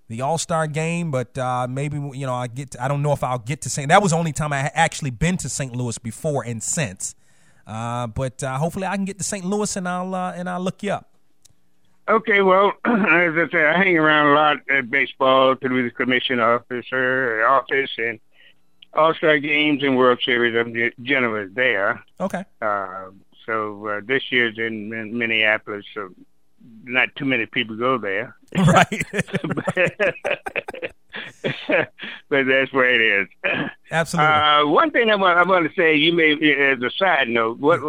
[0.09, 2.73] the All Star game, but uh, maybe you know I get.
[2.73, 3.89] To, I don't know if I'll get to St.
[3.89, 5.75] That was the only time I actually been to St.
[5.75, 7.14] Louis before and since.
[7.69, 9.45] Uh, but uh, hopefully, I can get to St.
[9.45, 11.11] Louis and I'll uh, and I'll look you up.
[12.09, 16.41] Okay, well, as I say, I hang around a lot at baseball through the commission
[16.41, 18.19] officer office and
[18.95, 20.57] All Star games and World Series.
[20.57, 22.03] I'm generally there.
[22.19, 22.45] Okay.
[22.62, 23.11] Uh,
[23.45, 26.09] so uh, this year's in, in Minneapolis, so
[26.85, 28.35] not too many people go there.
[28.57, 29.05] Right.
[29.43, 30.14] but
[32.31, 33.68] that's where it is.
[33.91, 34.33] Absolutely.
[34.33, 37.59] Uh, one thing I want, I want to say, you may, as a side note,
[37.59, 37.81] what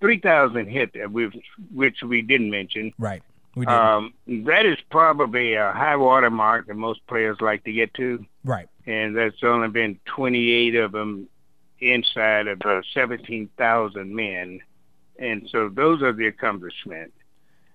[0.00, 2.92] three thousand hit, which we didn't mention.
[2.98, 3.22] Right.
[3.54, 3.74] We did.
[3.74, 8.24] Um, that is probably a high water mark that most players like to get to.
[8.44, 8.68] Right.
[8.86, 11.28] And that's only been 28 of them
[11.80, 14.60] inside of uh, 17,000 men.
[15.18, 17.14] And so those are the accomplishments.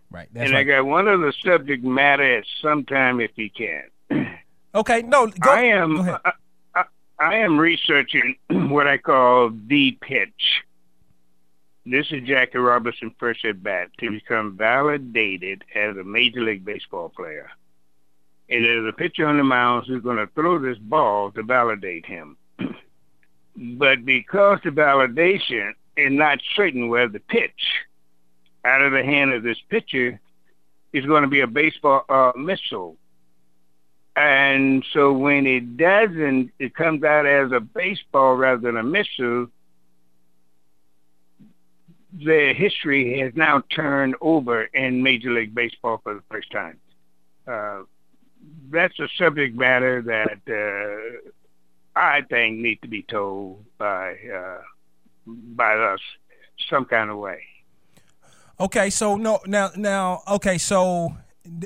[0.10, 0.30] Right.
[0.34, 0.60] and right.
[0.60, 3.84] I got one other subject matter at some time if you can.
[4.76, 5.02] okay.
[5.02, 5.98] No, go, I am.
[5.98, 6.32] Go I,
[6.76, 6.84] I,
[7.20, 10.64] I am researching what I call the pitch.
[11.86, 17.10] This is Jackie Robinson first at bat to become validated as a Major League Baseball
[17.10, 17.50] player.
[18.50, 22.06] And there's a pitcher on the mound who's going to throw this ball to validate
[22.06, 22.38] him.
[23.56, 27.52] but because the validation is not certain where the pitch
[28.68, 30.20] out of the hand of this pitcher
[30.94, 32.98] is going to be a baseball uh, missile.
[34.16, 39.48] And so when it doesn't, it comes out as a baseball rather than a missile.
[42.14, 46.80] The history has now turned over in Major League Baseball for the first time.
[47.48, 47.84] Uh,
[48.72, 51.30] that's a subject matter that uh,
[51.96, 54.62] I think needs to be told by uh,
[55.28, 56.00] by us
[56.70, 57.42] some kind of way.
[58.60, 61.16] Okay, so no, now, now, okay, so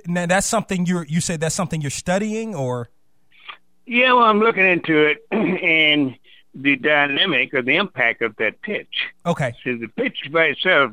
[0.05, 2.89] now that's something you you said that's something you're studying, or?
[3.85, 6.17] Yeah, well, I'm looking into it and
[6.53, 9.07] the dynamic or the impact of that pitch.
[9.25, 9.53] Okay.
[9.63, 10.91] So the pitch by itself,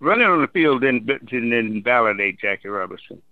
[0.00, 3.22] running on the field didn't, didn't validate Jackie Robinson.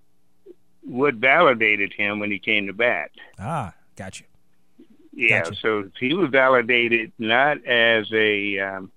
[0.83, 3.11] What validated him when he came to bat?
[3.39, 4.27] Ah, got you.
[5.13, 5.57] Yeah, gotcha.
[5.61, 8.91] so he was validated not as a um,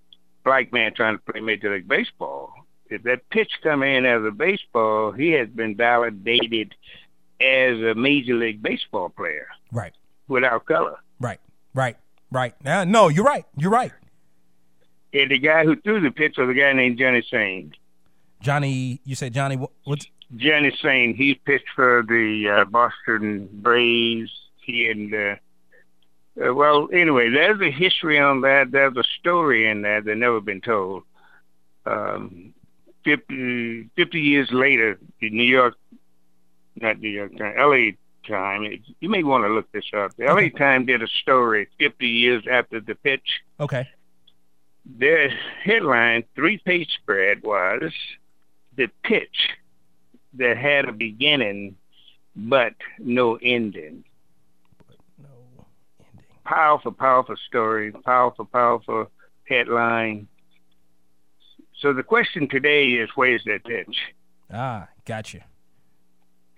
[0.44, 4.32] black man trying to play Major League Baseball if that pitch come in as a
[4.32, 6.76] baseball, he has been validated
[7.42, 9.48] as a major league baseball player.
[9.72, 9.94] Right.
[10.28, 10.98] Without color.
[11.20, 11.40] Right.
[11.74, 11.98] Right.
[12.32, 12.54] Right.
[12.66, 13.46] Uh, no, you're right.
[13.58, 13.92] You're right.
[15.14, 17.74] And the guy who threw the pitch was a guy named Johnny Sain.
[18.42, 21.16] Johnny, you said Johnny what's Johnny Sain.
[21.16, 24.32] He pitched for the uh, Boston Braves.
[24.58, 25.36] He and uh,
[26.44, 28.72] uh, well, anyway, there's a history on that.
[28.72, 31.04] There's a story in that that never been told.
[31.86, 32.54] Um,
[33.06, 35.76] 50, 50 years later, the New York,
[36.76, 37.92] not New York Times, LA
[38.28, 40.12] Times, you may want to look this up.
[40.18, 43.42] The LA Time did a story 50 years after the pitch.
[43.60, 43.88] Okay.
[44.98, 45.30] the
[45.64, 47.92] headline three-page spread was
[48.76, 49.50] the pitch
[50.34, 51.76] that had a beginning
[52.36, 54.04] but no ending.
[55.18, 55.30] no
[56.00, 56.26] ending.
[56.44, 57.92] Powerful, powerful story.
[57.92, 59.10] Powerful, powerful
[59.48, 60.28] headline.
[61.86, 63.96] So the question today is, where's that pitch?
[64.52, 65.42] Ah, gotcha.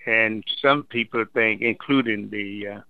[0.05, 2.81] And some people think, including the uh,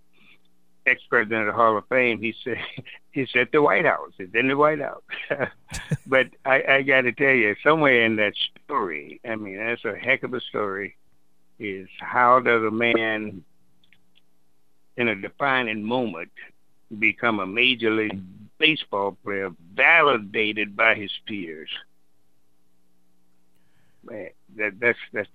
[0.86, 2.58] ex-president of the Hall of Fame, he said
[3.12, 4.12] he's at the White House.
[4.20, 5.02] It's in the White House.
[6.06, 8.34] but I, I got to tell you, somewhere in that
[8.64, 10.96] story, I mean, that's a heck of a story.
[11.58, 13.44] Is how does a man
[14.96, 16.30] in a defining moment
[17.00, 18.22] become a major league
[18.60, 21.72] baseball player validated by his peers?
[24.10, 25.30] Man, that that's that's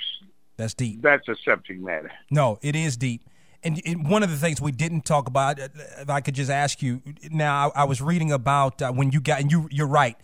[0.56, 1.02] that's deep.
[1.02, 2.10] That's a subject matter.
[2.30, 3.22] No, it is deep.
[3.64, 5.68] And, one of the things we didn't talk about, uh,
[6.00, 7.00] if I could just ask you
[7.30, 10.16] now, I, I was reading about uh, when you got, and you, you're right,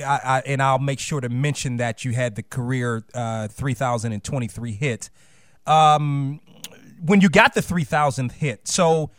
[0.00, 4.72] I, I, and I'll make sure to mention that you had the career uh, 3,023
[4.72, 5.10] hit.
[5.66, 6.40] Um,
[7.04, 9.10] when you got the 3,000th hit, so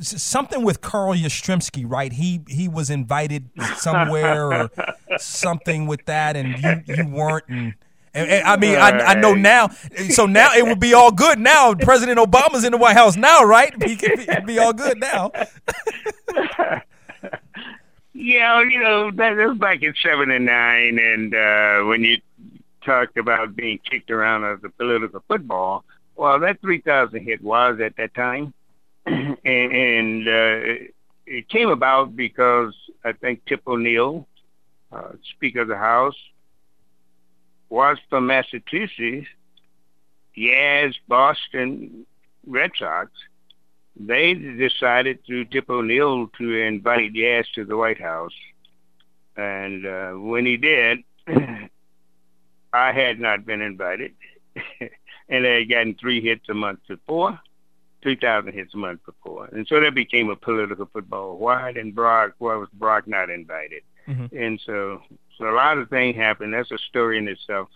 [0.00, 2.12] something with Carl Yastrzemski, right?
[2.12, 4.70] He he was invited somewhere or
[5.18, 7.74] something with that, and you you weren't, and
[8.14, 9.68] I mean, I, I know now.
[10.10, 11.74] So now it would be all good now.
[11.80, 13.72] President Obama's in the White House now, right?
[13.82, 15.30] He could be, be all good now.
[18.12, 20.98] yeah, you know, that was back in 79.
[20.98, 22.18] And uh, when you
[22.84, 25.84] talked about being kicked around as a political football,
[26.16, 28.52] well, that 3,000 hit was at that time.
[29.06, 30.84] and, and uh,
[31.26, 34.26] it came about because I think Tip O'Neill,
[34.92, 36.16] uh, Speaker of the House,
[37.70, 39.26] was from Massachusetts,
[40.36, 42.04] Yaz, Boston
[42.46, 43.10] Red Sox,
[43.96, 48.32] they decided through Tip O'Neill to invite Yaz to the White House.
[49.36, 51.04] And uh, when he did,
[52.72, 54.14] I had not been invited.
[55.28, 57.38] and I had gotten three hits a month before,
[58.02, 59.46] 3,000 hits a month before.
[59.52, 61.36] And so that became a political football.
[61.36, 63.82] Why didn't Brock, why was Brock not invited?
[64.08, 64.36] Mm-hmm.
[64.36, 65.02] And so
[65.40, 66.50] so a lot of things happen.
[66.50, 67.70] That's a story in itself.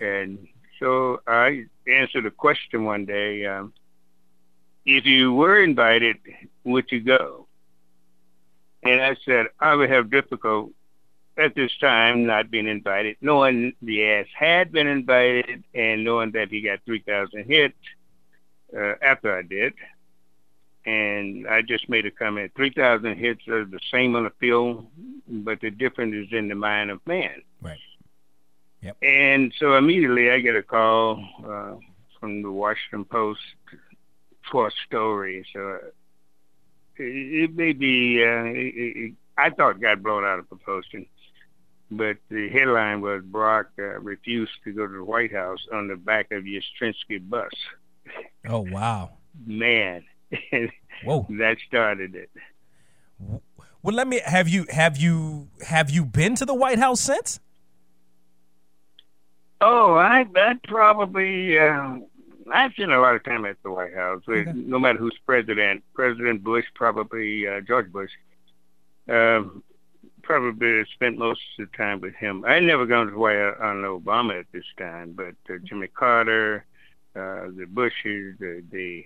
[0.00, 0.48] And
[0.80, 3.44] so I answered a question one day.
[3.44, 3.74] Um,
[4.86, 6.16] if you were invited,
[6.64, 7.46] would you go?
[8.82, 10.72] And I said, I would have difficult
[11.36, 16.48] at this time not being invited, knowing the Yaz had been invited and knowing that
[16.48, 17.76] he got 3,000 hits
[18.74, 19.74] uh, after I did
[20.84, 22.52] and I just made a comment.
[22.56, 24.86] Three thousand hits are the same on the field,
[25.28, 27.42] but the difference is in the mind of man.
[27.60, 27.78] Right.
[28.82, 28.96] Yep.
[29.02, 31.74] And so immediately I get a call uh,
[32.18, 33.40] from the Washington Post
[34.50, 35.46] for a story.
[35.52, 35.78] So
[36.96, 38.22] it, it may be.
[38.24, 41.06] Uh, it, it, I thought got blown out of proportion,
[41.90, 45.96] but the headline was Brock uh, refused to go to the White House on the
[45.96, 47.50] back of Yastrzemski bus.
[48.48, 49.12] Oh wow!
[49.46, 50.04] Man,
[51.04, 51.26] Whoa.
[51.30, 52.30] that started it.
[53.82, 57.40] Well, let me have you have you have you been to the White House since?
[59.60, 61.98] Oh, I I probably uh,
[62.52, 64.22] I've spent a lot of time at the White House.
[64.28, 64.52] Okay.
[64.54, 68.10] No matter who's president, President Bush, probably uh, George Bush.
[69.08, 69.62] Um,
[70.22, 72.44] probably spent most of the time with him.
[72.44, 75.88] I never gone to the White House on Obama at this time, but uh, Jimmy
[75.88, 76.64] Carter,
[77.16, 79.04] uh, the Bushes, the, the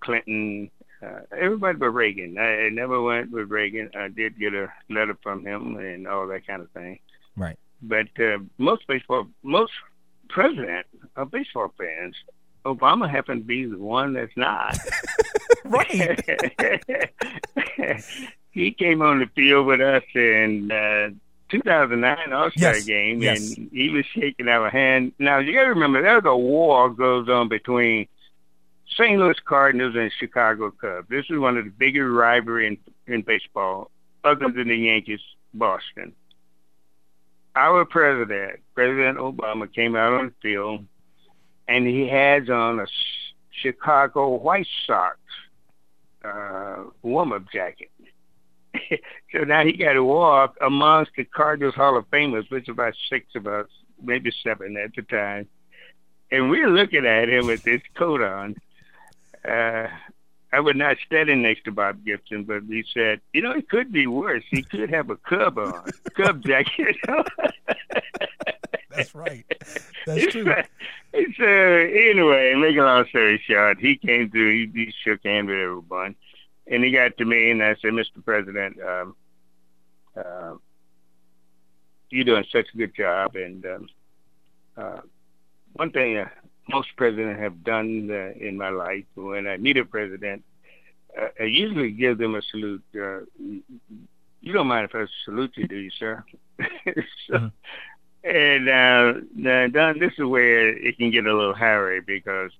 [0.00, 0.70] Clinton,
[1.02, 2.38] uh, everybody but Reagan.
[2.38, 3.90] I, I never went with Reagan.
[3.96, 6.98] I did get a letter from him and all that kind of thing.
[7.36, 7.58] Right.
[7.82, 9.72] But uh, most baseball, most
[10.28, 10.86] president
[11.16, 12.16] of baseball fans,
[12.64, 14.76] Obama happened to be the one that's not.
[15.64, 16.20] right.
[18.50, 21.10] he came on the field with us in uh,
[21.50, 22.84] 2009 All-Star yes.
[22.84, 23.56] game, yes.
[23.56, 25.12] and he was shaking our hand.
[25.18, 28.08] Now, you got to remember, there's a war goes on between
[28.98, 29.18] St.
[29.18, 31.08] Louis Cardinals and Chicago Cubs.
[31.08, 33.92] This is one of the bigger rivalry in, in baseball,
[34.24, 35.20] other than the Yankees,
[35.54, 36.12] Boston.
[37.54, 40.84] Our president, President Obama, came out on the field,
[41.68, 42.86] and he has on a
[43.62, 45.16] Chicago White Sox
[46.24, 47.90] uh, warm-up jacket.
[49.32, 53.26] so now he got to walk amongst the Cardinals Hall of Famers, which about six
[53.36, 53.66] of us,
[54.02, 55.46] maybe seven at the time.
[56.30, 58.56] And we're looking at him with this coat on
[59.44, 59.88] uh,
[60.52, 63.92] I would not stand next to Bob Gibson, but he said, you know, it could
[63.92, 64.44] be worse.
[64.50, 65.84] He could have a cub on,
[66.14, 66.96] cub jacket.
[68.90, 69.44] That's right.
[70.06, 70.52] That's it's, true.
[71.12, 72.54] It's uh, anyway.
[72.54, 74.50] Make a long story short, he came through.
[74.50, 76.16] He, he shook hands with everyone,
[76.66, 78.24] and he got to me, and I said, "Mr.
[78.24, 79.14] President, um,
[80.16, 80.54] uh,
[82.10, 83.36] you're doing such a good job.
[83.36, 83.88] And um,
[84.76, 85.00] uh,
[85.74, 86.28] one thing uh,
[86.68, 90.44] most presidents have done uh, in my life when I meet a president,
[91.20, 92.82] uh, I usually give them a salute.
[92.94, 96.24] Uh, you don't mind if I salute you, do you, sir?
[96.58, 97.46] so, mm-hmm.
[98.24, 102.50] And uh, now, Don, this is where it can get a little hairy because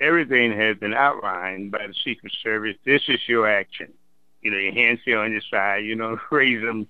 [0.00, 2.76] everything has been outlined by the Secret Service.
[2.84, 3.92] This is your action.
[4.40, 5.84] You know, your hands here on your side.
[5.84, 6.88] You know, raise them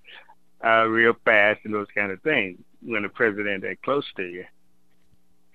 [0.65, 4.45] uh, real fast and those kind of things when the president that close to you.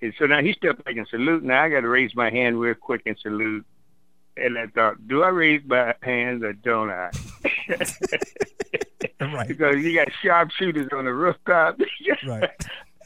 [0.02, 1.42] And so now he stepped back and salute.
[1.42, 3.66] Now I got to raise my hand real quick and salute.
[4.36, 7.10] And I thought, do I raise my hands or don't I?
[9.20, 9.48] right.
[9.48, 11.78] Because you got sharpshooters on the rooftop.
[12.26, 12.50] right.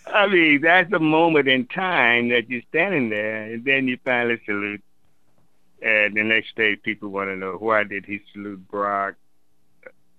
[0.07, 4.41] I mean, that's a moment in time that you're standing there, and then you finally
[4.45, 4.83] salute.
[5.83, 9.15] And the next day, people want to know why did he salute Brock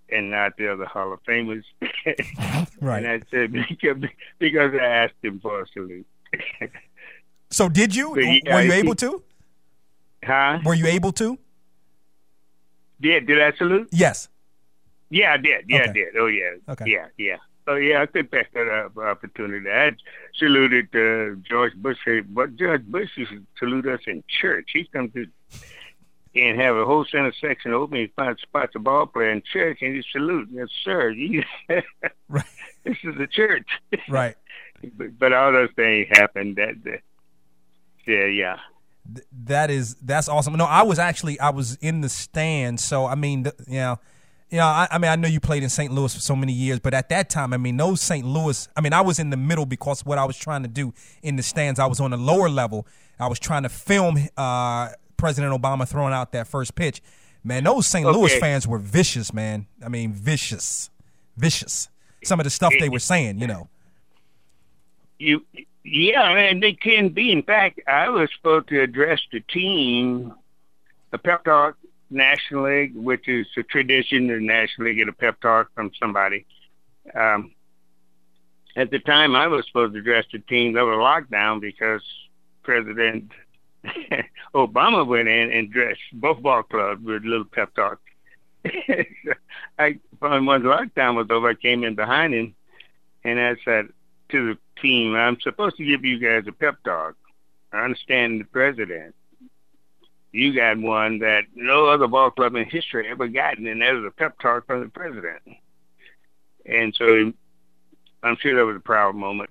[0.09, 1.63] and not the other Hall of Famers?
[2.81, 3.03] right.
[3.03, 3.97] And I said because,
[4.39, 6.05] because I asked him for a salute.
[7.49, 8.19] So did you?
[8.19, 9.23] yeah, Were you able to?
[10.23, 10.59] Huh?
[10.65, 11.37] Were you able to?
[13.01, 13.89] Did did I salute?
[13.91, 14.29] Yes.
[15.09, 15.65] Yeah, I did.
[15.67, 15.89] Yeah, okay.
[15.89, 16.07] I did.
[16.17, 16.51] Oh yeah.
[16.69, 16.85] Okay.
[16.87, 17.37] Yeah, yeah.
[17.67, 19.69] Oh yeah, I could pass that up opportunity.
[19.69, 19.91] I
[20.37, 21.97] saluted uh, George Bush,
[22.29, 24.69] but George Bush used to salute us in church.
[24.73, 25.27] He come to
[26.35, 27.97] and have a whole center section open.
[27.97, 30.49] He finds spots a ball player in church, and he salute.
[30.51, 31.15] Yes, sir.
[32.29, 32.45] right.
[32.83, 33.67] This is the church.
[34.09, 34.35] Right.
[34.97, 36.57] But, but all those things happened.
[36.57, 37.01] That, that
[38.05, 38.57] yeah, yeah
[39.45, 40.55] that is that's awesome.
[40.55, 43.99] No, I was actually I was in the stand, so I mean, you know,
[44.49, 45.91] you know, I, I, mean, I know you played in St.
[45.91, 48.25] Louis for so many years, but at that time, I mean, those St.
[48.25, 50.93] Louis, I mean, I was in the middle because what I was trying to do
[51.23, 52.87] in the stands, I was on the lower level.
[53.19, 57.01] I was trying to film uh, President Obama throwing out that first pitch.
[57.43, 58.05] Man, those St.
[58.05, 58.17] Okay.
[58.17, 59.67] Louis fans were vicious, man.
[59.83, 60.89] I mean, vicious,
[61.37, 61.89] vicious.
[62.23, 63.69] Some of the stuff they were saying, you know.
[65.17, 65.45] You,
[65.83, 67.31] yeah, and they can be.
[67.31, 70.33] In fact, I was supposed to address the team,
[71.11, 71.77] the pep talk
[72.09, 76.45] National League, which is a tradition to National League get a pep talk from somebody.
[77.13, 77.51] Um,
[78.75, 82.01] at the time, I was supposed to address the team that was locked down because
[82.63, 83.31] President
[84.55, 87.99] Obama went in and dressed both ball clubs with a little pep talk.
[89.79, 92.55] I, when the lockdown was over, I came in behind him
[93.23, 93.89] and I said
[94.29, 97.15] to the team, I'm supposed to give you guys a pep talk.
[97.71, 99.15] I understand the president
[100.35, 104.03] you got one that no other ball club in history ever gotten, and that was
[104.05, 105.41] a pep talk from the president.
[106.65, 107.31] And so
[108.21, 109.49] I'm sure that was a proud moment.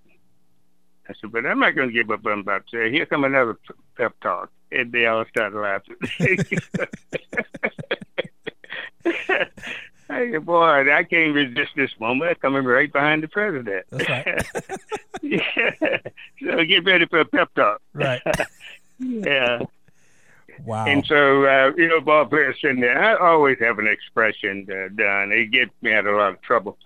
[1.09, 2.91] I said, but I'm not going to give up I'm about to say.
[2.91, 3.59] Here come another
[3.97, 4.51] pep talk.
[4.72, 5.97] And they all started laughing.
[10.15, 13.85] Hey, boy, I can't resist this moment coming right behind the president.
[13.91, 14.81] That's right.
[15.23, 15.99] yeah.
[16.41, 17.83] So get ready for a pep talk.
[17.95, 18.23] Right.
[19.01, 19.62] yeah.
[20.65, 20.87] Wow.
[20.87, 24.89] And so, uh, you know, ball players sitting there, I always have an expression uh,
[24.95, 25.33] done.
[25.33, 26.79] It gets me out of a lot of trouble.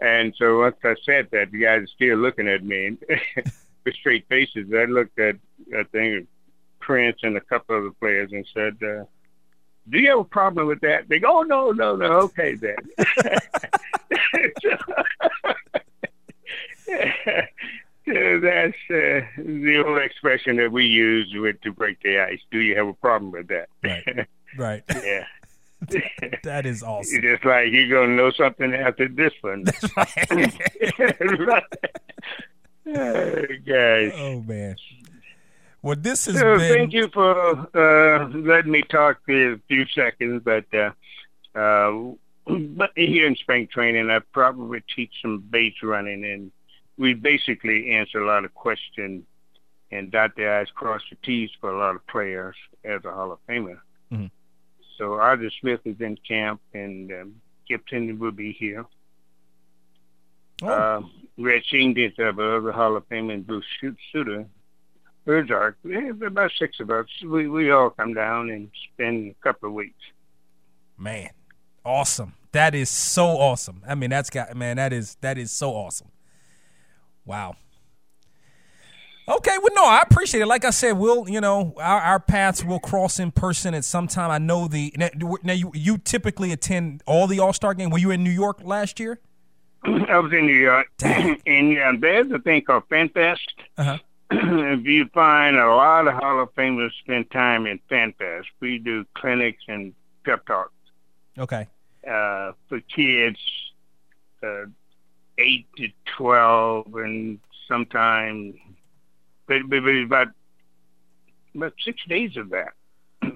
[0.00, 2.96] And so once I said that, the guys are still looking at me
[3.84, 4.66] with straight faces.
[4.76, 5.36] I looked at,
[5.72, 6.26] I think,
[6.80, 9.04] Prince and a couple of the players and said, uh,
[9.88, 11.08] do you have a problem with that?
[11.08, 12.06] They go, oh, no, no, no.
[12.06, 12.76] Okay, then.
[18.06, 22.40] that's uh, the old expression that we use with to break the ice.
[22.50, 23.68] Do you have a problem with that?
[23.82, 24.26] Right.
[24.56, 24.82] Right.
[24.88, 25.26] yeah.
[26.44, 27.18] that is awesome.
[27.18, 29.64] It's just like you're gonna know something after this one.
[29.64, 30.52] That's right.
[32.86, 34.12] oh, guys.
[34.16, 34.76] Oh man.
[35.86, 36.74] Well, this has so, been.
[36.74, 40.90] Thank you for uh, letting me talk for a few seconds, but uh,
[41.56, 42.14] uh,
[42.48, 46.50] but here in spring training, I probably teach some base running and
[46.98, 49.22] we basically answer a lot of questions
[49.92, 53.30] and dot the I's, cross the T's for a lot of players as a Hall
[53.30, 53.78] of Famer.
[54.10, 54.26] Mm-hmm.
[54.98, 57.34] So Arthur Smith is in camp, and um,
[57.68, 58.84] Gibson will be here.
[60.62, 60.66] Oh.
[60.66, 61.02] Uh,
[61.38, 63.64] Red Sheen have another Hall of Fame, and Bruce
[65.26, 65.76] Sutter.
[65.84, 66.22] Herzog.
[66.22, 67.06] About six of us.
[67.24, 70.00] We we all come down and spend a couple of weeks.
[70.98, 71.30] Man,
[71.84, 72.34] awesome!
[72.52, 73.82] That is so awesome.
[73.86, 74.76] I mean, that's got man.
[74.76, 76.08] That is that is so awesome.
[77.24, 77.56] Wow.
[79.28, 80.46] Okay, well, no, I appreciate it.
[80.46, 84.06] Like I said, we'll, you know, our, our paths will cross in person at some
[84.06, 84.30] time.
[84.30, 85.08] I know the now,
[85.42, 87.90] now you you typically attend all the All Star game.
[87.90, 89.18] Were you in New York last year?
[89.84, 93.38] I was in New York, and yeah, there's a thing called FanFest.
[93.76, 93.98] Uh-huh.
[94.30, 99.04] if you find a lot of Hall of Famers spend time in FanFest, we do
[99.14, 100.72] clinics and pep talks.
[101.38, 101.66] Okay.
[102.08, 103.38] Uh, for kids
[104.42, 104.66] uh,
[105.38, 108.54] eight to twelve, and sometimes,
[109.46, 110.28] but, but, but about
[111.54, 112.72] about six days of that.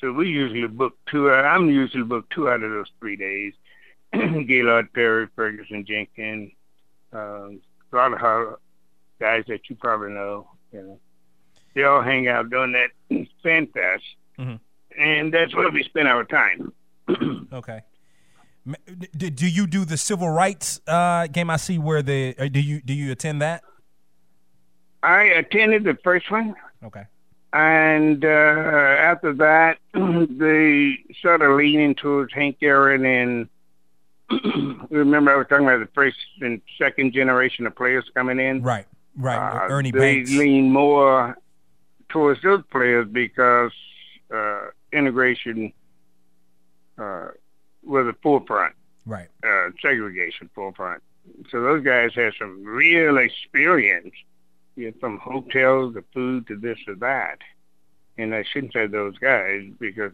[0.00, 1.30] so we usually book two.
[1.30, 3.54] I'm usually book two out of those three days.
[4.12, 6.52] Gaylord Perry, Ferguson Jenkins,
[7.12, 7.60] um,
[7.92, 8.18] a lot of
[9.22, 10.48] guys that you probably know.
[10.72, 11.00] You know,
[11.74, 12.90] they all hang out doing that
[13.42, 14.04] fan fest,
[14.38, 14.56] mm-hmm.
[15.00, 16.72] and that's where we spend our time.
[17.52, 17.82] okay.
[19.16, 21.50] Do you do the civil rights uh, game?
[21.50, 23.62] I see where the uh, do you do you attend that?
[25.02, 26.54] I attended the first one.
[26.84, 27.04] Okay.
[27.52, 33.48] And uh, after that, they started leaning towards Hank Aaron and
[34.90, 38.62] remember I was talking about the first and second generation of players coming in.
[38.62, 38.86] Right,
[39.16, 39.64] right.
[39.64, 40.30] Uh, Ernie they Banks.
[40.30, 41.36] lean more
[42.08, 43.72] towards those players because
[44.32, 45.72] uh, integration
[46.98, 47.28] uh,
[47.82, 48.74] was a forefront.
[49.06, 49.28] Right.
[49.44, 51.02] Uh, segregation forefront.
[51.50, 54.12] So those guys had some real experience,
[54.76, 57.38] you know, from hotels to food to this or that.
[58.18, 60.12] And I shouldn't say those guys because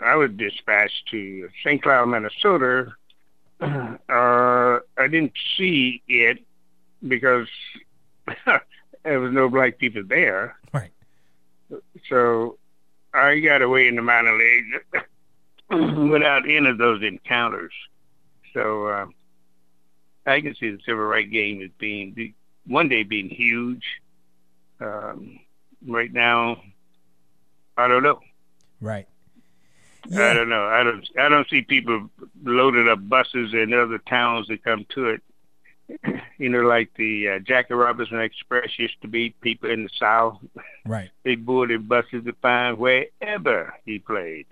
[0.00, 1.82] I was dispatched to St.
[1.82, 2.92] Cloud, Minnesota.
[4.08, 6.38] Uh, I didn't see it
[7.06, 7.48] because
[9.04, 10.56] there was no black people there.
[10.72, 10.90] Right.
[12.08, 12.58] So
[13.14, 14.76] I got away in the minor leagues
[16.10, 17.72] without any of those encounters.
[18.54, 19.06] So uh,
[20.26, 22.34] I can see the civil rights game as being
[22.66, 23.84] one day being huge.
[24.80, 25.40] Um,
[25.86, 26.62] right now,
[27.76, 28.20] I don't know.
[28.80, 29.08] Right.
[30.08, 30.30] Yeah.
[30.30, 30.66] I don't know.
[30.66, 31.08] I don't.
[31.18, 32.08] I don't see people
[32.42, 35.22] loaded up buses in other towns that come to it.
[36.40, 39.30] You know, like the uh, Jackie Robinson Express used to be.
[39.40, 40.38] People in the South,
[40.86, 41.10] right?
[41.24, 44.46] They boarded buses to find wherever he played.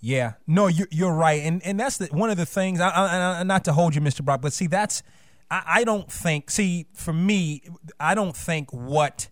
[0.00, 2.80] Yeah, no, you're you're right, and and that's the, one of the things.
[2.80, 4.24] I, I, I, not to hold you, Mr.
[4.24, 5.02] Brock, but see, that's
[5.50, 6.50] I, I don't think.
[6.50, 7.62] See, for me,
[8.00, 9.28] I don't think what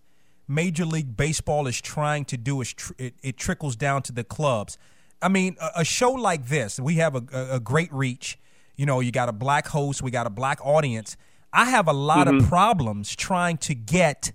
[0.47, 4.23] Major League Baseball is trying to do is tr- it, it, trickles down to the
[4.23, 4.77] clubs.
[5.21, 8.37] I mean, a, a show like this, we have a, a, a, great reach.
[8.75, 11.17] You know, you got a black host, we got a black audience.
[11.53, 12.37] I have a lot mm-hmm.
[12.39, 14.31] of problems trying to get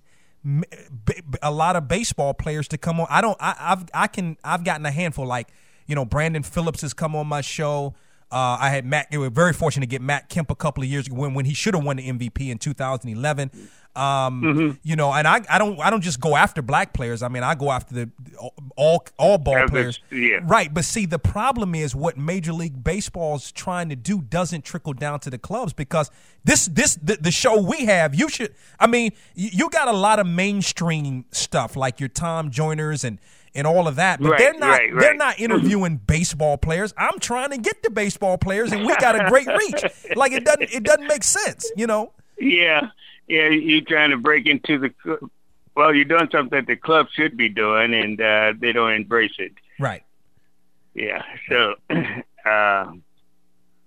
[1.41, 3.07] a lot of baseball players to come on.
[3.09, 3.37] I don't.
[3.39, 4.37] I, I've I can.
[4.43, 5.49] I've gotten a handful like
[5.87, 7.95] you know, Brandon Phillips has come on my show.
[8.29, 9.07] Uh, I had Matt.
[9.09, 11.45] We were very fortunate to get Matt Kemp a couple of years ago when, when
[11.45, 13.51] he should have won the MVP in 2011.
[13.97, 14.77] Um, mm-hmm.
[14.83, 17.23] You know, and I, I don't I don't just go after black players.
[17.23, 18.11] I mean, I go after the
[18.75, 19.99] all all ball yeah, players.
[20.11, 20.39] Yeah.
[20.43, 24.93] Right, but see, the problem is what Major League Baseball's trying to do doesn't trickle
[24.93, 26.11] down to the clubs because
[26.43, 28.13] this this the, the show we have.
[28.13, 28.53] You should.
[28.79, 33.19] I mean, you, you got a lot of mainstream stuff like your Tom Joyners and
[33.55, 34.21] and all of that.
[34.21, 35.01] But right, they're not right, right.
[35.01, 36.93] they're not interviewing baseball players.
[36.97, 39.83] I'm trying to get the baseball players, and we got a great reach.
[40.15, 42.13] Like it doesn't it doesn't make sense, you know.
[42.39, 42.89] Yeah,
[43.27, 43.49] yeah.
[43.49, 45.29] You're trying to break into the
[45.75, 45.93] well.
[45.93, 49.53] You're doing something that the club should be doing, and uh, they don't embrace it.
[49.79, 50.03] Right.
[50.93, 51.21] Yeah.
[51.49, 51.75] So,
[52.45, 52.91] uh,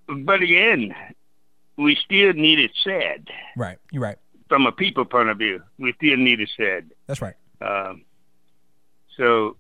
[0.06, 0.94] but again,
[1.76, 3.28] we still need it said.
[3.56, 3.78] Right.
[3.90, 4.18] You're right.
[4.48, 6.90] From a people point of view, we still need it said.
[7.06, 7.34] That's right.
[7.60, 8.04] Um,
[9.16, 9.56] so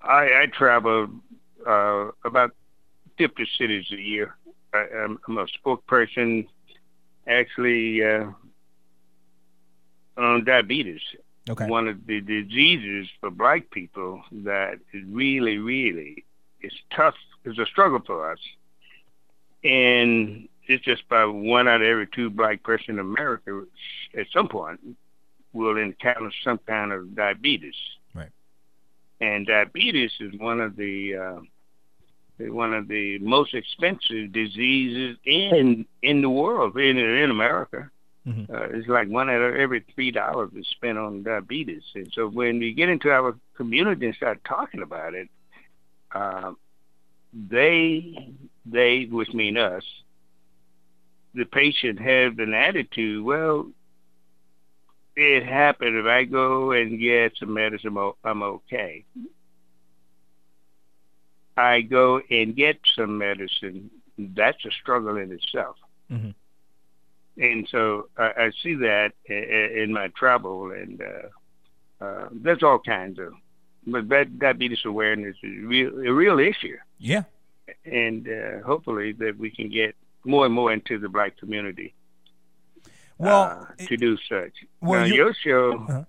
[0.00, 1.08] I, I travel
[1.66, 2.52] uh, about
[3.18, 4.36] 50 cities a year.
[4.74, 6.46] I, am a spokesperson
[7.26, 8.26] actually uh,
[10.16, 11.00] on diabetes.
[11.50, 11.66] Okay.
[11.66, 16.24] One of the diseases for black people that is really, really,
[16.60, 17.14] is tough,
[17.44, 18.38] is a struggle for us.
[19.64, 23.64] And it's just about one out of every two black person in America
[24.16, 24.80] at some point
[25.52, 27.74] will encounter some kind of diabetes.
[28.14, 28.30] Right.
[29.20, 31.40] And diabetes is one of the uh,
[32.38, 37.90] one of the most expensive diseases in in the world, in in America.
[38.26, 38.54] Mm-hmm.
[38.54, 41.82] Uh, it's like one out of every three dollars is spent on diabetes.
[41.94, 45.28] And so when we get into our community and start talking about it,
[46.12, 46.52] uh,
[47.32, 49.82] they they, which mean us,
[51.34, 53.24] the patient have an attitude.
[53.24, 53.70] Well,
[55.16, 55.96] it happened.
[55.96, 59.04] If I go and get some medicine, I'm okay.
[61.56, 63.90] I go and get some medicine.
[64.18, 65.76] That's a struggle in itself.
[66.10, 66.30] Mm-hmm.
[67.42, 73.18] And so I, I, see that in my travel, and uh, uh, there's all kinds
[73.18, 73.32] of,
[73.86, 76.76] but that diabetes awareness is real, a real issue.
[76.98, 77.22] Yeah.
[77.86, 79.94] And uh, hopefully that we can get
[80.24, 81.94] more and more into the black community
[83.18, 84.52] well, uh, to do such.
[84.80, 86.04] Well, now, you, your show,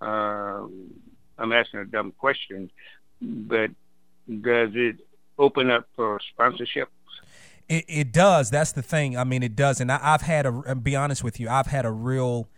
[0.00, 0.08] uh-huh.
[0.08, 0.94] um,
[1.36, 2.70] I'm asking a dumb question,
[3.20, 3.70] but
[4.28, 4.96] does it
[5.38, 6.88] open up for sponsorship?
[7.68, 8.50] It, it does.
[8.50, 9.16] That's the thing.
[9.16, 9.80] I mean, it does.
[9.80, 10.74] And I, have had a.
[10.74, 12.48] Be honest with you, I've had a real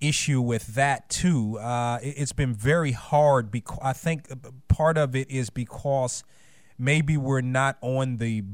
[0.00, 1.58] issue with that too.
[1.58, 4.28] Uh, it, has been very hard because I think
[4.68, 6.24] part of it is because
[6.78, 8.44] maybe we're not on the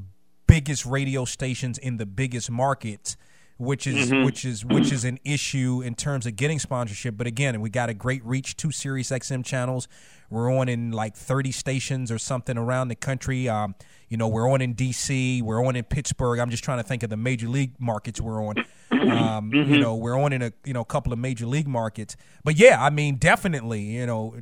[0.46, 3.16] biggest radio stations in the biggest markets
[3.62, 4.24] which is mm-hmm.
[4.24, 7.16] which is which is an issue in terms of getting sponsorship.
[7.16, 9.86] But again, we got a great reach, two Sirius XM channels.
[10.32, 13.48] We're on in like 30 stations or something around the country.
[13.48, 13.74] Um,
[14.08, 16.38] you know, we're on in D.C., we're on in Pittsburgh.
[16.38, 18.56] I'm just trying to think of the major league markets we're on.
[18.92, 19.72] Um, mm-hmm.
[19.72, 22.16] You know, we're on in a you know couple of major league markets.
[22.44, 24.36] But yeah, I mean, definitely, you know,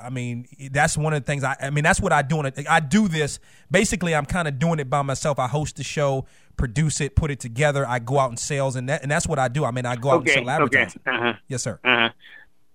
[0.00, 1.44] I mean, that's one of the things.
[1.44, 2.42] I, I mean, that's what I do.
[2.68, 3.38] I do this
[3.70, 4.14] basically.
[4.14, 5.38] I'm kind of doing it by myself.
[5.38, 6.26] I host the show,
[6.56, 7.86] produce it, put it together.
[7.86, 9.64] I go out in sales, and that, and that's what I do.
[9.64, 11.00] I mean, I go out okay, and sell advertising.
[11.06, 11.16] Okay.
[11.16, 11.32] Uh-huh.
[11.48, 11.78] Yes, sir.
[11.84, 12.10] Uh-huh.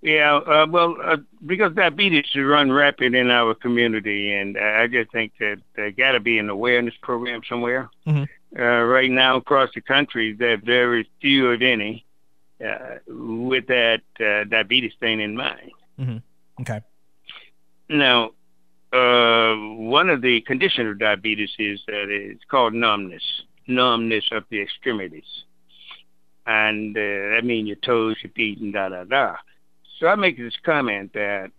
[0.02, 5.12] Yeah, uh, well, uh, because diabetes is run rapid in our community, and I just
[5.12, 7.88] think that there got to be an awareness program somewhere.
[8.08, 8.24] Mm-hmm.
[8.60, 12.04] Uh, right now, across the country, there are very few, if any,
[12.66, 15.72] uh, with that uh, diabetes thing in mind.
[16.00, 16.62] Mm-hmm.
[16.62, 16.82] Okay.
[17.90, 18.32] Now,
[18.92, 23.24] uh, one of the conditions of diabetes is that it's called numbness,
[23.68, 25.44] numbness of the extremities,
[26.48, 29.36] and that means your toes, your feet, and da da da.
[30.02, 31.52] So I make this comment that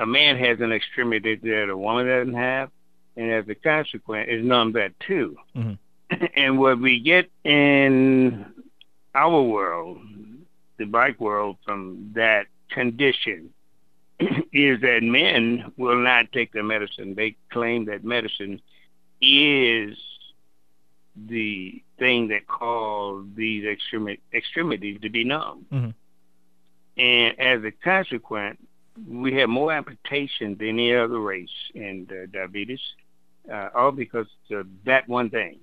[0.00, 2.70] a man has an extremity that a woman doesn't have,
[3.16, 5.36] and as a consequence, is numb that too.
[5.56, 6.24] Mm-hmm.
[6.36, 8.44] and what we get in
[9.14, 9.98] our world,
[10.78, 13.50] the bike world, from that condition
[14.52, 17.14] is that men will not take the medicine.
[17.14, 18.60] They claim that medicine
[19.22, 19.96] is
[21.28, 25.66] the thing that causes these extremi- extremities to be numb.
[25.72, 25.90] Mm-hmm.
[26.96, 28.58] And as a consequence,
[29.06, 32.80] we have more amputation than any other race in uh, diabetes,
[33.52, 35.58] uh, all because of that one thing.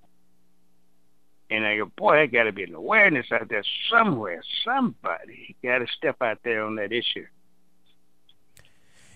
[1.50, 4.42] And I go, boy, there got to be an awareness out there somewhere.
[4.64, 7.26] Somebody got to step out there on that issue.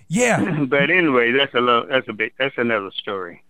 [0.07, 0.65] Yeah.
[0.69, 3.43] but anyway, that's a lo- that's a bit that's another story.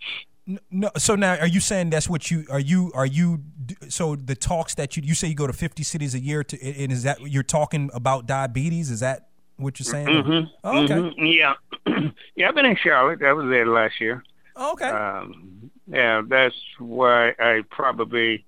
[0.72, 3.44] No, so now are you saying that's what you are you are you
[3.90, 6.64] so the talks that you you say you go to 50 cities a year to
[6.64, 9.28] and is that you're talking about diabetes is that
[9.58, 10.08] what you're saying?
[10.08, 10.48] Mm-hmm.
[10.64, 10.94] Oh, okay.
[10.94, 11.26] Mm-hmm.
[11.26, 11.54] Yeah.
[12.36, 13.22] yeah, I've been in Charlotte.
[13.24, 14.24] I was there last year.
[14.56, 14.90] Oh, okay.
[14.90, 18.46] Um, yeah, that's why I probably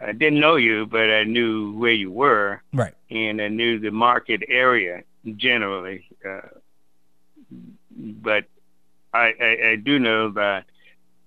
[0.00, 2.62] I didn't know you, but I knew where you were.
[2.72, 2.94] Right.
[3.10, 5.02] And I knew the market area
[5.36, 6.08] generally.
[6.24, 6.40] Uh,
[7.90, 8.44] but
[9.12, 10.66] I, I, I do know that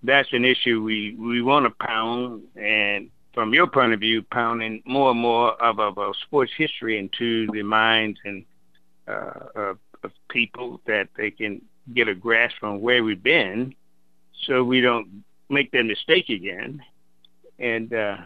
[0.04, 2.44] that's an issue we, we want to pound.
[2.56, 6.98] And from your point of view, pounding more and more of, of, of sports history
[6.98, 8.46] into the minds and
[9.08, 11.62] uh, of, of people that they can
[11.94, 13.74] get a grasp on where we've been
[14.46, 16.82] so we don't make that mistake again.
[17.58, 18.18] And, uh,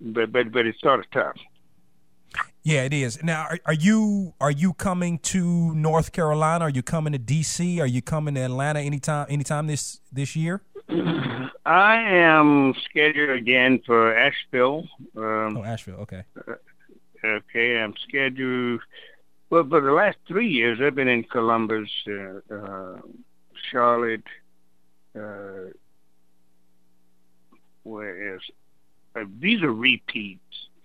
[0.00, 1.36] but, but, but it's sort of tough.
[2.62, 3.22] Yeah, it is.
[3.22, 6.66] Now, are, are, you are you coming to North Carolina?
[6.66, 7.80] Are you coming to D.C.?
[7.80, 10.62] Are you coming to Atlanta anytime anytime this this year?
[11.64, 14.88] I am scheduled again for Asheville.
[15.16, 16.00] Um, oh, Asheville.
[16.00, 16.24] Okay.
[16.36, 16.54] Uh,
[17.24, 18.80] okay, I'm scheduled.
[19.50, 22.98] Well, for the last three years, I've been in Columbus, uh, uh,
[23.70, 24.24] Charlotte.
[25.16, 25.70] Uh,
[27.82, 28.40] where is?
[29.16, 30.40] Uh, these are repeats.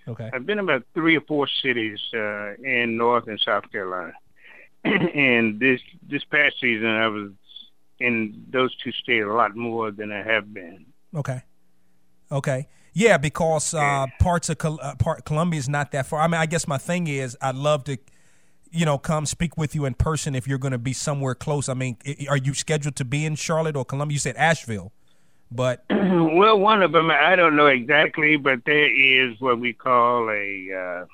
[0.07, 0.29] Okay.
[0.33, 4.13] I've been about three or four cities uh, in North and South Carolina,
[4.83, 7.31] and this this past season I was
[7.99, 10.85] in those two states a lot more than I have been.
[11.15, 11.41] Okay.
[12.31, 12.67] Okay.
[12.93, 16.21] Yeah, because uh, parts of Col- uh, part Columbia is not that far.
[16.21, 17.97] I mean, I guess my thing is I'd love to,
[18.71, 21.67] you know, come speak with you in person if you're going to be somewhere close.
[21.67, 21.97] I mean,
[22.29, 24.13] are you scheduled to be in Charlotte or Columbia?
[24.13, 24.93] You said Asheville,
[25.51, 30.29] but well, one of them I don't know exactly, but there is what we call
[30.29, 31.05] a,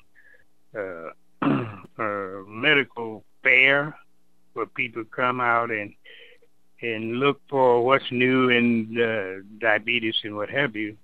[0.75, 1.09] uh, uh,
[2.03, 3.97] a medical fair
[4.53, 5.93] where people come out and
[6.81, 10.97] and look for what's new in uh, diabetes and what have you.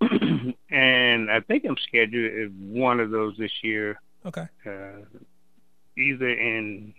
[0.70, 4.00] and I think I'm scheduled at one of those this year.
[4.24, 4.46] Okay.
[4.66, 5.04] Uh,
[5.96, 6.94] either in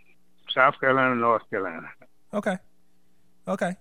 [0.54, 1.88] South Carolina or North Carolina.
[2.34, 2.58] Okay.
[3.48, 3.76] Okay.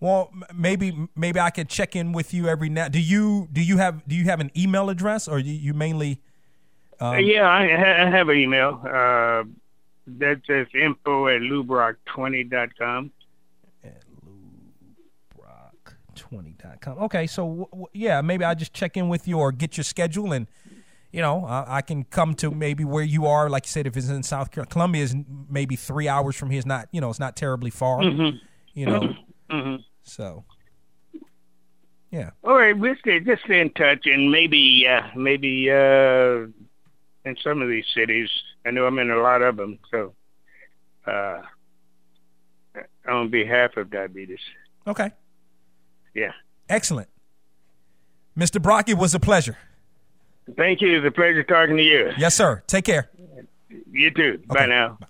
[0.00, 2.88] Well, maybe maybe I could check in with you every now.
[2.88, 6.20] Do you do you have do you have an email address or you, you mainly?
[7.00, 7.18] Um...
[7.20, 8.80] Yeah, I, ha- I have an email.
[8.84, 9.44] Uh,
[10.18, 13.10] that says info at lubrock20.com.
[16.16, 16.98] 20.com.
[16.98, 19.84] Okay, so w- w- yeah, maybe I'll just check in with you or get your
[19.84, 20.46] schedule and
[21.12, 23.48] you know, uh, I can come to maybe where you are.
[23.48, 25.16] Like you said, if it's in South Carolina, Columbia is
[25.48, 26.58] maybe three hours from here.
[26.58, 28.00] It's not, you know, it's not terribly far.
[28.00, 28.36] Mm-hmm.
[28.74, 29.00] You know,
[29.50, 29.76] mm-hmm.
[30.02, 30.44] so.
[32.10, 32.30] Yeah.
[32.44, 36.46] All right, we'll stay, just stay in touch, and maybe, uh, maybe uh,
[37.24, 38.28] in some of these cities,
[38.64, 40.14] I know I'm in a lot of them, so
[41.06, 41.42] uh,
[43.08, 44.38] on behalf of diabetes.
[44.86, 45.10] Okay.
[46.16, 46.32] Yeah.
[46.68, 47.08] Excellent.
[48.36, 48.60] Mr.
[48.60, 49.58] Brock, it was a pleasure.
[50.56, 50.98] Thank you.
[50.98, 52.12] It's a pleasure talking to you.
[52.16, 52.62] Yes, sir.
[52.66, 53.10] Take care.
[53.90, 54.40] You too.
[54.50, 54.60] Okay.
[54.60, 54.96] Bye now.
[55.00, 55.06] Bye.